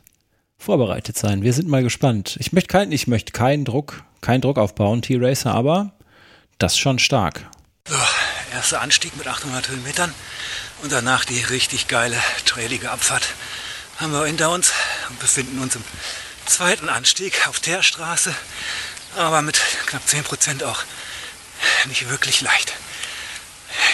vorbereitet 0.57 1.19
sein. 1.19 1.43
Wir 1.43 1.53
sind 1.53 1.69
mal 1.69 1.83
gespannt. 1.83 2.37
Ich 2.39 2.53
möchte 2.53 2.69
keinen, 2.69 2.93
ich 2.93 3.07
möchte 3.07 3.33
keinen 3.33 3.65
Druck, 3.65 4.05
keinen 4.21 4.41
Druck 4.41 4.59
aufbauen, 4.59 5.03
T-Racer, 5.03 5.53
aber 5.53 5.93
das 6.59 6.75
ist 6.75 6.79
schon 6.79 7.01
stark. 7.01 7.51
So, 7.89 7.97
erster 8.53 8.81
Anstieg 8.81 9.17
mit 9.17 9.27
800 9.27 9.69
Höhenmetern 9.69 10.15
und 10.83 10.93
danach 10.93 11.25
die 11.25 11.43
richtig 11.43 11.89
geile, 11.89 12.21
trailige 12.45 12.91
Abfahrt 12.91 13.27
haben 13.99 14.13
wir 14.13 14.27
hinter 14.27 14.51
uns 14.51 14.73
und 15.09 15.19
befinden 15.19 15.61
uns 15.61 15.77
im 15.77 15.85
zweiten 16.47 16.89
Anstieg 16.89 17.47
auf 17.49 17.61
Teerstraße, 17.61 18.35
aber 19.17 19.43
mit 19.43 19.61
knapp 19.87 20.03
10% 20.07 20.65
auch 20.65 20.83
nicht 21.87 22.09
wirklich 22.09 22.41
leicht. 22.41 22.73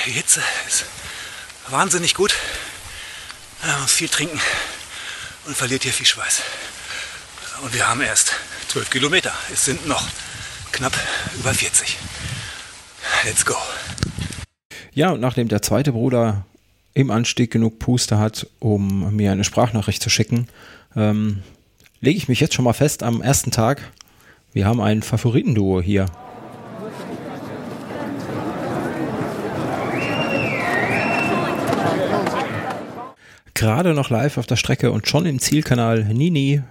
Die 0.06 0.12
Hitze 0.12 0.42
ist 0.66 0.84
wahnsinnig 1.68 2.14
gut, 2.14 2.34
man 3.62 3.82
muss 3.82 3.92
viel 3.92 4.08
trinken 4.08 4.40
und 5.44 5.56
verliert 5.56 5.82
hier 5.82 5.92
viel 5.92 6.06
Schweiß. 6.06 6.42
Und 7.60 7.74
wir 7.74 7.86
haben 7.86 8.00
erst 8.00 8.32
12 8.68 8.90
Kilometer, 8.90 9.32
es 9.52 9.64
sind 9.64 9.86
noch 9.86 10.06
knapp 10.72 10.96
über 11.34 11.52
40. 11.52 11.96
Let's 13.24 13.44
go. 13.44 13.56
Ja, 14.98 15.12
und 15.12 15.20
nachdem 15.20 15.46
der 15.46 15.62
zweite 15.62 15.92
Bruder 15.92 16.44
im 16.92 17.12
Anstieg 17.12 17.52
genug 17.52 17.78
Puste 17.78 18.18
hat, 18.18 18.48
um 18.58 19.14
mir 19.14 19.30
eine 19.30 19.44
Sprachnachricht 19.44 20.02
zu 20.02 20.10
schicken, 20.10 20.48
ähm, 20.96 21.44
lege 22.00 22.16
ich 22.16 22.26
mich 22.26 22.40
jetzt 22.40 22.54
schon 22.54 22.64
mal 22.64 22.72
fest 22.72 23.04
am 23.04 23.22
ersten 23.22 23.52
Tag. 23.52 23.92
Wir 24.52 24.66
haben 24.66 24.80
ein 24.80 25.02
Favoritenduo 25.02 25.80
hier. 25.80 26.06
Gerade 33.54 33.94
noch 33.94 34.10
live 34.10 34.36
auf 34.36 34.46
der 34.48 34.56
Strecke 34.56 34.90
und 34.90 35.06
schon 35.06 35.26
im 35.26 35.38
Zielkanal 35.38 36.06
Nini 36.06 36.64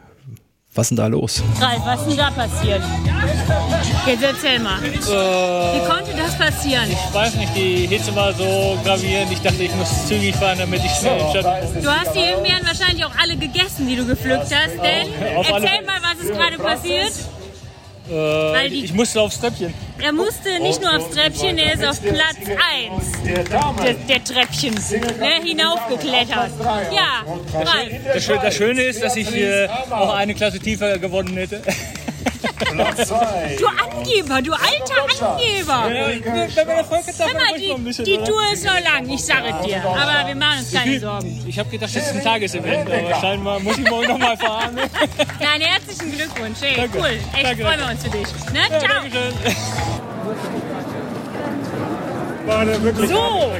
Was 0.74 0.88
ist 0.88 0.90
denn 0.90 0.98
da 0.98 1.08
los? 1.08 1.42
Ralf, 1.62 1.82
was 1.86 2.02
ist 2.02 2.10
denn 2.10 2.18
da 2.18 2.32
passiert? 2.32 2.82
Jetzt 4.08 4.24
erzähl 4.24 4.60
mal. 4.60 4.82
Wie 4.82 5.90
konnte 5.90 6.14
das 6.16 6.38
passieren? 6.38 6.86
Ich 6.90 7.14
weiß 7.14 7.36
nicht, 7.36 7.54
die 7.56 7.88
Hitze 7.88 8.16
war 8.16 8.34
so 8.34 8.78
gravierend. 8.84 9.32
Ich 9.34 9.42
dachte, 9.42 9.64
ich 9.64 9.76
muss 9.76 10.08
zügig 10.08 10.34
fahren, 10.36 10.58
damit 10.60 10.82
ich 10.86 10.92
schnell 10.92 11.20
in 11.20 11.30
Stadt 11.30 11.64
Du 11.84 11.90
hast 11.92 12.16
die 12.16 12.22
Himbeeren 12.22 12.66
wahrscheinlich 12.66 13.04
auch 13.04 13.16
alle 13.22 13.36
gegessen, 13.36 13.86
die 13.88 13.98
du 13.98 14.06
gepflückt 14.06 14.44
hast, 14.46 14.76
denn 14.82 15.08
erzähl 15.22 15.86
mal, 15.86 16.00
was 16.02 16.24
ist 16.24 16.34
gerade 16.34 16.58
passiert. 16.58 17.12
Äh, 18.10 18.14
Weil 18.14 18.70
die- 18.70 18.86
ich 18.86 18.94
musste 18.94 19.20
aufs 19.20 19.42
Treppchen. 19.42 19.74
Er 20.02 20.14
musste 20.14 20.60
nicht 20.62 20.82
nur 20.82 20.96
aufs 20.96 21.14
Treppchen, 21.14 21.58
er 21.58 21.74
ist 21.74 21.86
auf 21.86 22.02
Platz 22.02 22.38
1 22.48 23.24
der, 23.84 23.94
der 23.96 24.24
Treppchen 24.24 24.74
ne, 25.20 25.42
hinaufgeklettert. 25.44 26.52
Ja, 26.94 27.26
Ralf. 27.54 27.90
Das, 28.14 28.26
das 28.26 28.56
Schöne 28.56 28.84
ist, 28.84 29.04
dass 29.04 29.18
ich 29.18 29.36
äh, 29.36 29.68
auch 29.92 30.14
eine 30.14 30.34
Klasse 30.36 30.60
tiefer 30.60 30.98
gewonnen 31.00 31.36
hätte. 31.36 31.62
Du 33.58 33.66
Angeber, 33.68 34.42
du 34.42 34.54
alter 34.54 35.32
Angeber. 35.32 35.92
Ja, 35.92 36.10
ich- 36.10 36.26
Hör 36.26 36.36
mal, 37.34 37.56
ich 37.58 37.68
noch 37.70 37.78
ein 37.78 37.86
die? 38.06 38.18
Tour 38.18 38.42
ist 38.54 38.66
noch 38.66 38.74
lang, 38.84 39.10
ich 39.10 39.24
sage 39.24 39.54
es 39.60 39.66
dir. 39.66 39.84
Aber 39.84 40.28
wir 40.28 40.36
machen 40.36 40.60
uns 40.60 40.72
keine 40.72 41.00
Sorgen. 41.00 41.44
Ich 41.48 41.58
habe 41.60 41.70
gedacht, 41.70 41.96
das 41.96 42.04
ist 42.08 42.14
ein 42.16 42.24
Tagesevent, 42.24 42.90
aber 42.90 43.20
scheinbar 43.20 43.60
muss 43.60 43.78
ich 43.78 43.90
morgen 43.90 44.08
nochmal 44.08 44.38
fahren. 44.38 44.76
Nein, 45.40 45.62
herzlichen 45.62 46.12
Glückwunsch. 46.16 46.58
Hey, 46.62 46.90
cool. 46.96 47.20
Echt, 47.34 47.62
freuen 47.62 47.80
wir 47.80 47.90
uns 47.92 48.04
für 48.04 48.10
dich. 48.10 48.28
Ne? 48.54 48.60
Ja, 48.70 48.80
Ciao. 48.80 49.02
Dankeschön. 49.04 50.64
War 52.48 52.60
eine 52.60 52.82
wirklich 52.82 53.10
So, 53.10 53.52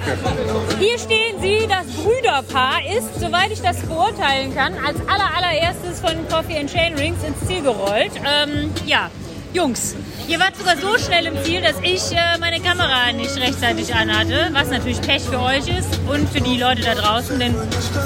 hier 0.80 0.98
stehen 0.98 1.42
Sie. 1.42 1.68
Das 1.68 1.86
Brüderpaar 1.88 2.80
ist, 2.98 3.20
soweit 3.20 3.52
ich 3.52 3.62
das 3.62 3.82
beurteilen 3.82 4.56
kann, 4.56 4.74
als 4.76 4.98
aller, 5.10 5.30
allererstes 5.36 6.00
von 6.00 6.12
Coffee 6.30 6.58
and 6.58 6.72
Chain 6.72 6.96
Rings 6.96 7.22
ins 7.24 7.46
Ziel 7.46 7.62
gerollt. 7.64 8.12
Ähm, 8.16 8.72
ja, 8.86 9.12
Jungs, 9.54 9.94
ihr 10.30 10.40
wart 10.40 10.56
sogar 10.56 10.78
so 10.78 10.98
schnell 10.98 11.26
im 11.26 11.44
Ziel, 11.44 11.62
dass 11.62 11.76
ich 11.82 12.16
äh, 12.16 12.38
meine 12.40 12.62
Kamera 12.62 13.12
nicht 13.12 13.36
rechtzeitig 13.38 13.94
anhatte, 13.94 14.50
was 14.54 14.70
natürlich 14.70 15.02
Pech 15.02 15.24
für 15.24 15.42
euch 15.42 15.68
ist 15.68 16.00
und 16.08 16.30
für 16.30 16.40
die 16.40 16.58
Leute 16.58 16.82
da 16.84 16.96
draußen, 16.96 17.38
denn 17.40 17.56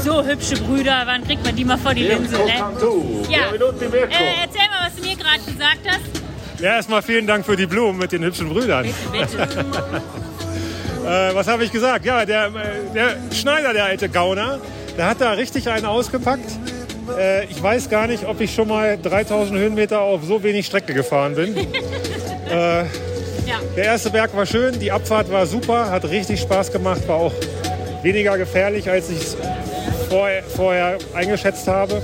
so 0.03 0.23
hübsche 0.23 0.55
Brüder, 0.55 1.03
wann 1.05 1.23
kriegt 1.23 1.45
man 1.45 1.55
die 1.55 1.65
mal 1.65 1.77
vor 1.77 1.93
die 1.93 2.03
Linse, 2.03 2.37
ne? 2.37 2.53
Ja, 3.29 3.51
äh, 4.09 4.43
erzähl 4.43 4.67
mal, 4.69 4.87
was 4.87 4.95
du 4.95 5.01
mir 5.07 5.15
gerade 5.15 5.41
gesagt 5.45 5.81
hast. 5.87 6.61
Ja, 6.61 6.75
erstmal 6.75 7.01
vielen 7.03 7.27
Dank 7.27 7.45
für 7.45 7.55
die 7.55 7.67
Blumen 7.67 7.99
mit 7.99 8.11
den 8.11 8.23
hübschen 8.23 8.49
Brüdern. 8.49 8.87
Bitte. 9.11 9.47
Äh, 11.11 11.35
was 11.35 11.47
habe 11.47 11.63
ich 11.63 11.71
gesagt? 11.71 12.05
Ja, 12.05 12.25
der, 12.25 12.45
äh, 12.47 12.93
der 12.93 13.15
Schneider, 13.33 13.73
der 13.73 13.85
alte 13.85 14.09
Gauner, 14.09 14.59
der 14.97 15.07
hat 15.07 15.19
da 15.21 15.31
richtig 15.31 15.69
einen 15.69 15.85
ausgepackt. 15.85 16.49
Äh, 17.17 17.45
ich 17.45 17.61
weiß 17.61 17.89
gar 17.89 18.07
nicht, 18.07 18.25
ob 18.25 18.39
ich 18.41 18.53
schon 18.53 18.67
mal 18.67 18.97
3000 18.97 19.59
Höhenmeter 19.59 19.99
auf 20.01 20.21
so 20.23 20.41
wenig 20.43 20.65
Strecke 20.65 20.93
gefahren 20.93 21.35
bin. 21.35 21.57
äh, 22.49 22.83
Der 23.75 23.85
erste 23.85 24.09
Berg 24.09 24.35
war 24.35 24.45
schön, 24.45 24.79
die 24.79 24.91
Abfahrt 24.91 25.31
war 25.31 25.45
super, 25.45 25.89
hat 25.91 26.05
richtig 26.05 26.39
Spaß 26.41 26.71
gemacht, 26.71 27.07
war 27.07 27.17
auch 27.17 27.33
weniger 28.03 28.37
gefährlich, 28.37 28.89
als 28.89 29.09
ich 29.09 29.19
es 29.19 29.37
vorher, 30.09 30.43
vorher 30.43 30.97
eingeschätzt 31.13 31.67
habe. 31.67 32.01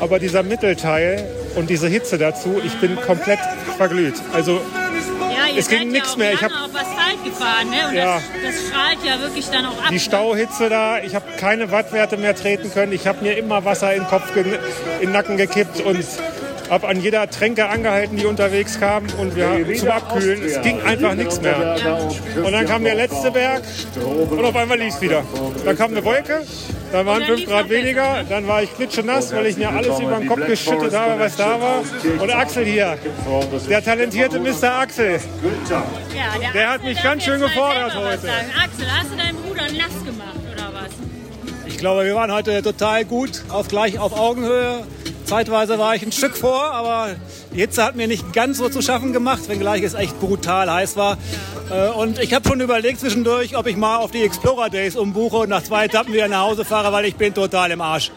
Aber 0.00 0.18
dieser 0.18 0.42
Mittelteil 0.42 1.24
und 1.56 1.70
diese 1.70 1.88
Hitze 1.88 2.18
dazu, 2.18 2.60
ich 2.64 2.74
bin 2.80 2.96
komplett 2.96 3.38
verglüht. 3.76 4.14
Also 4.32 4.60
Ja, 4.74 4.79
Es 5.58 5.68
ging 5.68 5.92
seid 5.92 6.02
ja 6.06 6.16
mehr. 6.16 6.32
Ich 6.34 6.40
lange 6.40 6.54
hab- 6.54 6.64
auf 6.64 6.74
Asphalt 6.76 7.24
gefahren, 7.24 7.70
ne? 7.70 7.88
Und 7.88 7.94
Ja. 7.94 8.14
das, 8.14 8.22
das 8.54 8.66
strahlt 8.68 8.98
ja 9.04 9.20
wirklich 9.20 9.48
dann 9.50 9.66
auch 9.66 9.78
ab. 9.82 9.88
die 9.90 10.00
Stauhitze 10.00 10.68
da, 10.68 10.98
ich 10.98 11.14
habe 11.14 11.24
keine 11.38 11.70
Wattwerte 11.70 12.16
mehr 12.16 12.34
treten 12.34 12.72
können. 12.72 12.92
Ich 12.92 13.06
habe 13.06 13.22
mir 13.22 13.36
immer 13.36 13.64
Wasser 13.64 13.92
in 13.94 14.02
den 14.02 14.08
Kopf, 14.08 14.34
in 14.36 14.44
den 15.00 15.12
Nacken 15.12 15.36
gekippt 15.36 15.80
und 15.80 16.04
habe 16.70 16.86
an 16.86 17.00
jeder 17.00 17.28
Tränke 17.28 17.68
angehalten, 17.68 18.16
die 18.16 18.26
unterwegs 18.26 18.78
kam 18.78 19.04
und 19.18 19.34
wir 19.34 19.76
zum 19.76 19.88
Abkühlen. 19.88 20.44
Es 20.44 20.60
ging 20.62 20.80
einfach 20.82 21.14
nichts 21.14 21.40
mehr. 21.40 21.76
Und 22.36 22.52
dann 22.52 22.64
kam 22.66 22.84
der 22.84 22.94
letzte 22.94 23.30
Berg 23.32 23.62
und 24.30 24.44
auf 24.44 24.54
einmal 24.54 24.78
lief 24.78 24.94
es 24.94 25.00
wieder. 25.00 25.24
Dann 25.64 25.76
kam 25.76 25.90
eine 25.90 26.04
Wolke, 26.04 26.42
dann 26.92 27.06
waren 27.06 27.22
5 27.24 27.46
Grad 27.46 27.68
weniger, 27.68 28.24
dann 28.28 28.46
war 28.46 28.62
ich 28.62 28.74
klitschenass, 28.74 29.32
weil 29.34 29.46
ich 29.46 29.56
mir 29.56 29.68
alles 29.70 29.98
über 30.00 30.16
den 30.16 30.28
Kopf 30.28 30.46
geschüttet 30.46 30.94
habe, 30.94 31.18
was 31.20 31.36
da 31.36 31.60
war. 31.60 31.82
Und 32.20 32.30
Axel 32.34 32.64
hier, 32.64 32.98
der 33.68 33.84
talentierte 33.84 34.38
Mr. 34.40 34.72
Axel, 34.80 35.20
Ja, 36.14 36.50
der 36.52 36.70
hat 36.70 36.84
mich 36.84 37.02
ganz 37.02 37.24
schön 37.24 37.40
gefordert 37.40 37.94
heute. 37.94 38.28
Axel, 38.62 38.86
hast 38.90 39.12
du 39.12 39.16
deinen 39.16 39.36
Bruder 39.36 39.62
nass 39.62 40.04
gemacht 40.04 40.40
oder 40.52 40.70
was? 40.74 40.90
Ich 41.66 41.78
glaube, 41.78 42.04
wir 42.04 42.14
waren 42.14 42.32
heute 42.32 42.62
total 42.62 43.04
gut, 43.04 43.42
auf 43.48 43.68
gleich 43.68 43.98
auf 43.98 44.18
Augenhöhe. 44.18 44.84
Zeitweise 45.30 45.78
war 45.78 45.94
ich 45.94 46.02
ein 46.02 46.10
Stück 46.10 46.36
vor, 46.36 46.72
aber 46.72 47.10
die 47.54 47.60
Hitze 47.60 47.84
hat 47.84 47.94
mir 47.94 48.08
nicht 48.08 48.32
ganz 48.32 48.58
so 48.58 48.68
zu 48.68 48.82
schaffen 48.82 49.12
gemacht, 49.12 49.48
wenngleich 49.48 49.84
es 49.84 49.94
echt 49.94 50.18
brutal 50.18 50.68
heiß 50.68 50.96
war. 50.96 51.18
Äh, 51.70 51.90
Und 51.90 52.18
ich 52.18 52.34
habe 52.34 52.48
schon 52.48 52.60
überlegt 52.60 52.98
zwischendurch, 52.98 53.56
ob 53.56 53.68
ich 53.68 53.76
mal 53.76 53.98
auf 53.98 54.10
die 54.10 54.24
Explorer 54.24 54.70
Days 54.70 54.96
umbuche 54.96 55.36
und 55.36 55.48
nach 55.50 55.62
zwei 55.62 55.84
Etappen 55.84 56.12
wieder 56.12 56.26
nach 56.26 56.40
Hause 56.40 56.64
fahre, 56.64 56.92
weil 56.92 57.04
ich 57.04 57.14
bin 57.14 57.32
total 57.32 57.70
im 57.70 57.80
Arsch. 57.80 58.10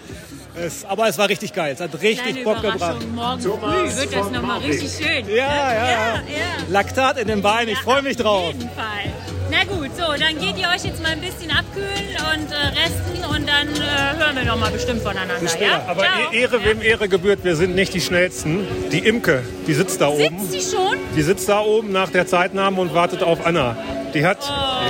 Es, 0.56 0.86
aber 0.86 1.08
es 1.08 1.20
war 1.20 1.30
richtig 1.30 1.54
geil. 1.54 1.74
Es 1.76 1.82
hat 1.82 1.94
richtig 2.02 2.18
Kleine 2.18 2.44
Bock 2.44 2.62
gebracht. 2.64 2.96
Morgen 3.14 3.42
früh 3.42 3.96
wird 3.96 4.16
das 4.16 4.32
nochmal 4.32 4.60
richtig 4.62 4.92
schön. 4.92 5.30
Ja, 5.30 5.36
ja, 5.36 5.74
ja. 5.74 6.14
ja. 6.16 6.22
Laktat 6.70 7.20
in 7.20 7.28
den 7.28 7.44
Beinen, 7.44 7.70
ich 7.70 7.78
freue 7.80 8.02
mich 8.02 8.18
drauf. 8.18 8.48
Auf 8.48 8.54
jeden 8.54 8.70
Fall. 8.72 9.14
Na 9.56 9.64
gut, 9.66 9.92
so, 9.96 10.06
dann 10.20 10.40
geht 10.40 10.58
ihr 10.58 10.68
euch 10.68 10.84
jetzt 10.84 11.02
mal 11.04 11.12
ein 11.12 11.22
bisschen 11.22 11.52
abkühlen 11.52 12.10
und 12.34 12.52
äh, 12.52 12.56
resten 12.82 13.24
und 13.24 13.48
dann 13.48 13.68
äh, 13.68 14.18
hören 14.18 14.36
wir 14.36 14.46
noch 14.46 14.58
mal 14.58 14.72
bestimmt 14.72 15.02
voneinander. 15.04 15.36
Ja? 15.60 15.84
Aber 15.88 16.02
Ciao. 16.02 16.32
E- 16.32 16.40
Ehre 16.42 16.66
wem 16.66 16.82
Ehre 16.82 17.08
gebührt, 17.08 17.44
wir 17.44 17.56
sind 17.56 17.76
nicht 17.76 17.94
die 17.94 18.02
Schnellsten. 18.02 18.66
Die 18.92 19.00
Imke, 19.00 19.44
die 19.68 19.74
sitzt 19.76 20.02
da 20.02 20.08
oben. 20.08 20.40
Sitzt 20.48 20.72
sie 20.72 20.76
schon? 20.76 20.98
Die 21.16 21.22
sitzt 21.22 21.48
da 21.50 21.60
oben 21.62 21.92
nach 21.92 22.10
der 22.10 22.26
Zeitnahme 22.26 22.82
und 22.82 22.96
wartet 22.96 23.22
auf 23.22 23.46
Anna. 23.46 23.78
Die 24.16 24.26
hat 24.26 24.40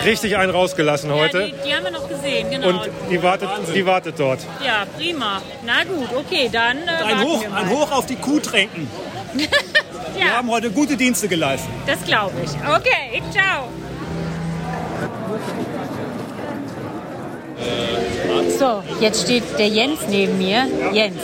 richtig 0.05 0.37
einen 0.37 0.51
rausgelassen 0.51 1.11
heute. 1.11 1.39
Ja, 1.41 1.45
die, 1.47 1.53
die 1.67 1.75
haben 1.75 1.83
wir 1.83 1.91
noch 1.91 2.07
gesehen, 2.09 2.49
genau. 2.49 2.67
und 2.69 2.89
die 3.11 3.21
wartet, 3.21 3.49
die 3.75 3.85
wartet 3.85 4.15
dort. 4.17 4.39
ja, 4.65 4.85
prima. 4.97 5.41
Na 5.65 5.83
gut, 5.83 6.09
okay, 6.15 6.49
dann 6.51 6.77
äh, 6.77 7.03
Ein 7.03 7.21
Hoch, 7.21 7.41
wir 7.41 7.49
mal. 7.49 7.63
ein 7.63 7.69
Hoch 7.69 7.91
auf 7.91 8.05
die 8.05 8.15
Kuhtränken. 8.15 8.87
Wir 10.15 10.37
haben 10.37 10.49
heute 10.51 10.69
gute 10.69 10.95
Dienste 10.95 11.27
geleistet. 11.27 11.71
Das 11.87 12.01
glaube 12.05 12.33
ich. 12.43 12.51
Okay, 12.51 13.21
ciao. 13.31 13.67
So, 18.59 18.83
jetzt 19.01 19.23
steht 19.23 19.43
der 19.57 19.67
Jens 19.67 19.99
neben 20.09 20.37
mir. 20.37 20.65
Jens, 20.93 21.15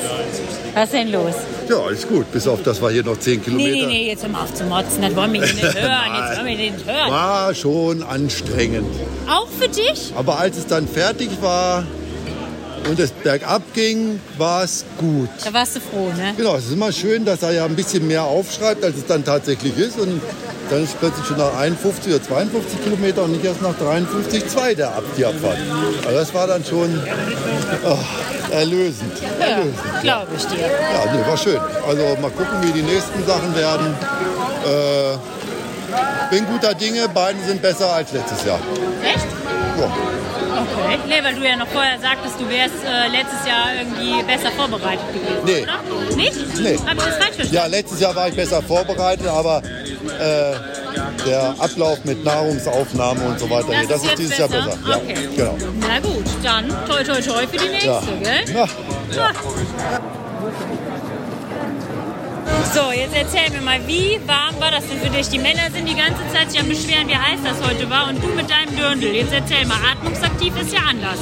was 0.74 0.86
ist 0.86 0.94
denn 0.94 1.12
los? 1.12 1.34
Ja, 1.70 1.78
alles 1.78 2.08
gut, 2.08 2.32
bis 2.32 2.48
auf 2.48 2.64
das 2.64 2.82
war 2.82 2.92
hier 2.92 3.04
noch 3.04 3.18
10 3.18 3.44
Kilometer. 3.44 3.70
Nee, 3.70 3.86
nee, 3.86 4.08
jetzt 4.08 4.24
hör 4.24 4.30
mal 4.30 4.44
auf 4.44 4.54
zu 4.54 4.64
motzen. 4.66 5.02
Das 5.02 5.16
wollen 5.16 5.34
wir 5.34 5.44
hier 5.46 5.54
nicht 5.54 5.76
hören. 5.82 6.16
Jetzt 6.18 6.38
wollen 6.38 6.48
wir 6.48 6.72
nicht 6.72 6.86
hören. 6.86 7.12
War 7.12 7.54
schon 7.54 8.04
anstrengend. 8.04 8.88
Auch 9.30 9.48
für 9.48 9.70
dich? 9.70 10.12
Aber 10.16 10.40
als 10.40 10.58
es 10.58 10.66
dann 10.68 10.88
fertig 10.88 11.30
war 11.42 11.84
und 12.90 13.00
es 13.00 13.12
bergab 13.12 13.62
ging, 13.74 14.20
war 14.38 14.64
es 14.64 14.84
gut. 14.98 15.30
Da 15.44 15.54
warst 15.54 15.76
du 15.76 15.80
froh, 15.80 16.12
ne? 16.18 16.34
Genau, 16.36 16.56
es 16.56 16.66
ist 16.66 16.74
immer 16.74 16.92
schön, 16.92 17.24
dass 17.24 17.44
er 17.44 17.52
ja 17.52 17.66
ein 17.66 17.76
bisschen 17.76 18.08
mehr 18.08 18.24
aufschreibt, 18.24 18.84
als 18.84 18.98
es 18.98 19.06
dann 19.06 19.24
tatsächlich 19.24 19.78
ist. 19.78 20.00
Und 20.00 20.22
dann 20.70 20.84
ist 20.84 21.00
plötzlich 21.00 21.26
schon 21.26 21.38
nach 21.38 21.56
51 21.58 22.14
oder 22.14 22.24
52 22.24 22.84
Kilometer 22.84 23.24
und 23.24 23.32
nicht 23.34 23.46
erst 23.46 23.62
nach 23.62 23.76
53,2 23.76 24.76
der 24.76 24.90
Ab 24.90 25.04
die 25.18 25.26
Abfahrt. 25.26 25.58
Also 26.06 26.18
das 26.18 26.34
war 26.34 26.48
dann 26.48 26.66
schon 26.66 27.00
oh, 27.86 27.98
erlösend. 28.52 29.14
Ja, 29.40 29.46
erlösend. 29.46 29.76
glaube 30.02 30.28
ich 30.36 30.46
dir. 30.46 30.60
Ja, 30.60 31.14
nee, 31.14 31.28
war 31.28 31.38
schön. 31.38 31.60
Also 31.88 32.18
mal 32.22 32.32
gucken, 32.32 32.62
wie 32.64 32.72
die 32.72 32.84
nächsten 32.84 33.26
Sachen 33.26 33.56
werden. 33.56 33.96
Äh, 34.66 35.18
bin 36.30 36.46
guter 36.46 36.74
Dinge, 36.74 37.08
beide 37.12 37.40
sind 37.48 37.62
besser 37.62 37.92
als 37.92 38.12
letztes 38.12 38.46
Jahr. 38.46 38.60
Echt? 39.04 39.26
Ja. 39.80 40.19
Okay. 40.62 41.00
Nee, 41.08 41.24
weil 41.24 41.36
du 41.36 41.48
ja 41.48 41.56
noch 41.56 41.68
vorher 41.68 42.00
sagtest, 42.00 42.40
du 42.40 42.50
wärst 42.50 42.76
äh, 42.86 43.08
letztes 43.10 43.48
Jahr 43.48 43.68
irgendwie 43.80 44.24
besser 44.24 44.52
vorbereitet 44.52 45.06
gewesen, 45.14 45.46
Nee. 45.46 45.64
oder? 45.64 46.16
Nicht? 46.16 46.60
Nee. 46.60 46.78
Hab 46.86 46.98
ich 46.98 47.04
das 47.04 47.16
falsch 47.18 47.36
verstanden? 47.36 47.54
Ja, 47.56 47.66
letztes 47.68 48.00
Jahr 48.00 48.16
war 48.16 48.28
ich 48.28 48.36
besser 48.36 48.62
vorbereitet, 48.62 49.28
aber 49.28 49.62
äh, 50.20 51.26
der 51.26 51.56
Ablauf 51.60 52.04
mit 52.06 52.24
Nahrungsaufnahme 52.24 53.22
und 53.26 53.40
so 53.40 53.50
weiter, 53.50 53.68
nee, 53.70 53.86
das 53.88 54.02
ist 54.02 54.10
jetzt 54.10 54.20
dieses 54.20 54.38
Jahr 54.38 54.50
besser. 54.50 54.78
Ja, 54.88 54.96
Okay. 54.98 55.16
genau. 55.36 55.58
Na 55.88 56.00
gut, 56.00 56.26
dann 56.44 56.68
toi 56.88 57.04
toi 57.04 57.22
toi 57.22 57.48
für 57.48 57.58
die 57.58 57.70
nächste, 57.70 57.88
Ja. 57.90 58.02
gell? 58.22 58.56
Ja. 58.56 58.66
Ja. 59.16 59.32
So, 62.74 62.92
jetzt 62.92 63.16
erzähl 63.16 63.50
mir 63.50 63.62
mal, 63.62 63.80
wie 63.88 64.20
warm 64.28 64.60
war 64.60 64.70
das 64.70 64.86
denn 64.88 65.00
für 65.00 65.10
dich? 65.10 65.28
Die 65.30 65.40
Männer 65.40 65.72
sind 65.74 65.88
die 65.88 65.96
ganze 65.96 66.22
Zeit 66.32 66.52
sich 66.52 66.60
am 66.60 66.70
Beschweren, 66.70 67.08
wie 67.08 67.16
heiß 67.18 67.40
das 67.44 67.68
heute 67.68 67.90
war 67.90 68.10
und 68.10 68.22
du 68.24 68.28
mit 68.28 68.48
deinem 68.48 68.76
Dirndl. 68.76 69.08
Jetzt 69.08 69.34
erzähl 69.34 69.66
mal, 69.66 69.80
atmungsaktiv 69.92 70.54
ist 70.62 70.72
ja 70.72 70.82
anders. 70.88 71.18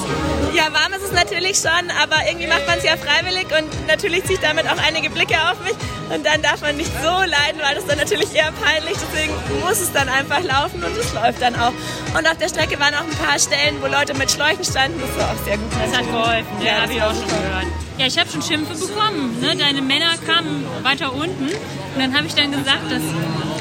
Ja, 0.53 0.65
warm 0.73 0.91
ist 0.91 1.05
es 1.05 1.13
natürlich 1.13 1.57
schon, 1.57 1.87
aber 2.03 2.17
irgendwie 2.27 2.47
macht 2.47 2.67
man 2.67 2.77
es 2.79 2.83
ja 2.83 2.97
freiwillig 2.97 3.47
und 3.57 3.87
natürlich 3.87 4.25
zieht 4.25 4.43
damit 4.43 4.67
auch 4.67 4.77
einige 4.85 5.09
Blicke 5.09 5.35
auf 5.49 5.63
mich. 5.63 5.75
Und 6.13 6.25
dann 6.25 6.41
darf 6.41 6.59
man 6.61 6.75
nicht 6.75 6.91
so 7.01 7.15
leiden, 7.15 7.61
weil 7.63 7.75
das 7.75 7.85
dann 7.85 7.97
natürlich 7.97 8.35
eher 8.35 8.51
peinlich. 8.51 8.97
Deswegen 8.99 9.33
muss 9.63 9.79
es 9.79 9.93
dann 9.93 10.09
einfach 10.09 10.43
laufen 10.43 10.83
und 10.83 10.97
es 10.97 11.13
läuft 11.13 11.41
dann 11.41 11.55
auch. 11.55 11.71
Und 12.17 12.27
auf 12.27 12.37
der 12.37 12.49
Strecke 12.49 12.77
waren 12.77 12.93
auch 12.93 13.07
ein 13.07 13.25
paar 13.25 13.39
Stellen, 13.39 13.81
wo 13.81 13.87
Leute 13.87 14.13
mit 14.15 14.29
Schläuchen 14.29 14.65
standen. 14.65 14.99
Das 14.99 15.15
war 15.17 15.31
auch 15.31 15.45
sehr 15.45 15.57
gut. 15.57 15.71
Das 15.71 15.97
hat 15.97 16.05
geholfen, 16.11 16.61
ja, 16.61 16.81
hab 16.81 16.89
ich 16.89 16.97
das 16.97 17.05
war 17.05 17.11
auch 17.11 17.15
schon 17.15 17.27
gehört. 17.27 17.86
Ja, 17.97 18.05
ich 18.05 18.17
habe 18.17 18.29
schon 18.29 18.43
Schimpfe 18.43 18.75
bekommen. 18.75 19.41
Ne? 19.41 19.55
Deine 19.55 19.81
Männer 19.81 20.17
kamen 20.25 20.65
weiter 20.83 21.13
unten 21.13 21.49
und 21.97 22.03
dann 22.03 22.15
habe 22.15 22.27
ich 22.27 22.35
dann 22.35 22.51
gesagt, 22.51 22.91
dass 22.91 23.01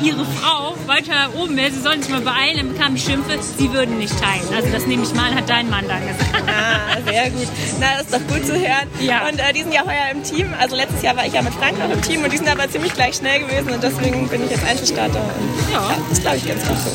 ihre 0.05 0.27
Frau 0.27 0.75
weiter 0.87 1.31
oben 1.39 1.57
wäre. 1.57 1.71
Sie 1.71 1.81
sollen 1.81 2.03
sich 2.03 2.11
mal 2.13 2.21
beeilen. 2.21 2.57
Dann 2.59 2.69
bekamen 2.75 2.95
die 2.97 3.01
Schimpfe, 3.01 3.39
sie 3.57 3.73
würden 3.73 3.97
nicht 3.97 4.13
teilen. 4.21 4.47
Also 4.55 4.69
das 4.71 4.87
nehme 4.87 5.05
ich 5.05 5.15
mal, 5.15 5.35
hat 5.35 5.49
dein 5.49 5.71
Mann 5.71 5.87
dann 5.89 6.07
gesagt. 6.07 6.45
Ah, 6.47 7.01
sehr 7.11 7.31
gut. 7.31 7.49
Na, 7.81 7.87
das 7.97 8.03
ist 8.03 8.13
doch 8.15 8.35
gut 8.35 8.45
zu 8.45 8.53
hören. 8.53 8.89
Ja. 9.01 9.27
Und 9.27 9.39
äh, 9.39 9.53
die 9.55 9.63
sind 9.63 9.73
ja 9.73 9.87
heuer 9.87 10.11
im 10.13 10.23
Team. 10.23 10.53
Also 10.61 10.77
letztes 10.77 11.01
Jahr 11.01 11.17
war 11.17 11.25
ich 11.27 11.33
ja 11.33 11.41
mit 11.41 11.55
Frank 11.55 11.79
noch 11.79 11.91
im 11.91 12.03
Team 12.03 12.23
und 12.25 12.31
die 12.33 12.37
sind 12.37 12.49
aber 12.49 12.69
ziemlich 12.69 12.93
gleich 12.93 13.17
schnell 13.17 13.41
gewesen 13.41 13.71
und 13.73 13.83
deswegen 13.83 14.29
bin 14.29 14.45
ich 14.45 14.51
jetzt 14.51 14.67
Einzelstarter. 14.69 15.19
Und, 15.19 15.73
Ja. 15.73 15.89
das 16.11 16.21
glaube 16.21 16.37
ich 16.37 16.47
ganz 16.47 16.63
gut 16.69 16.77
so. 16.79 16.91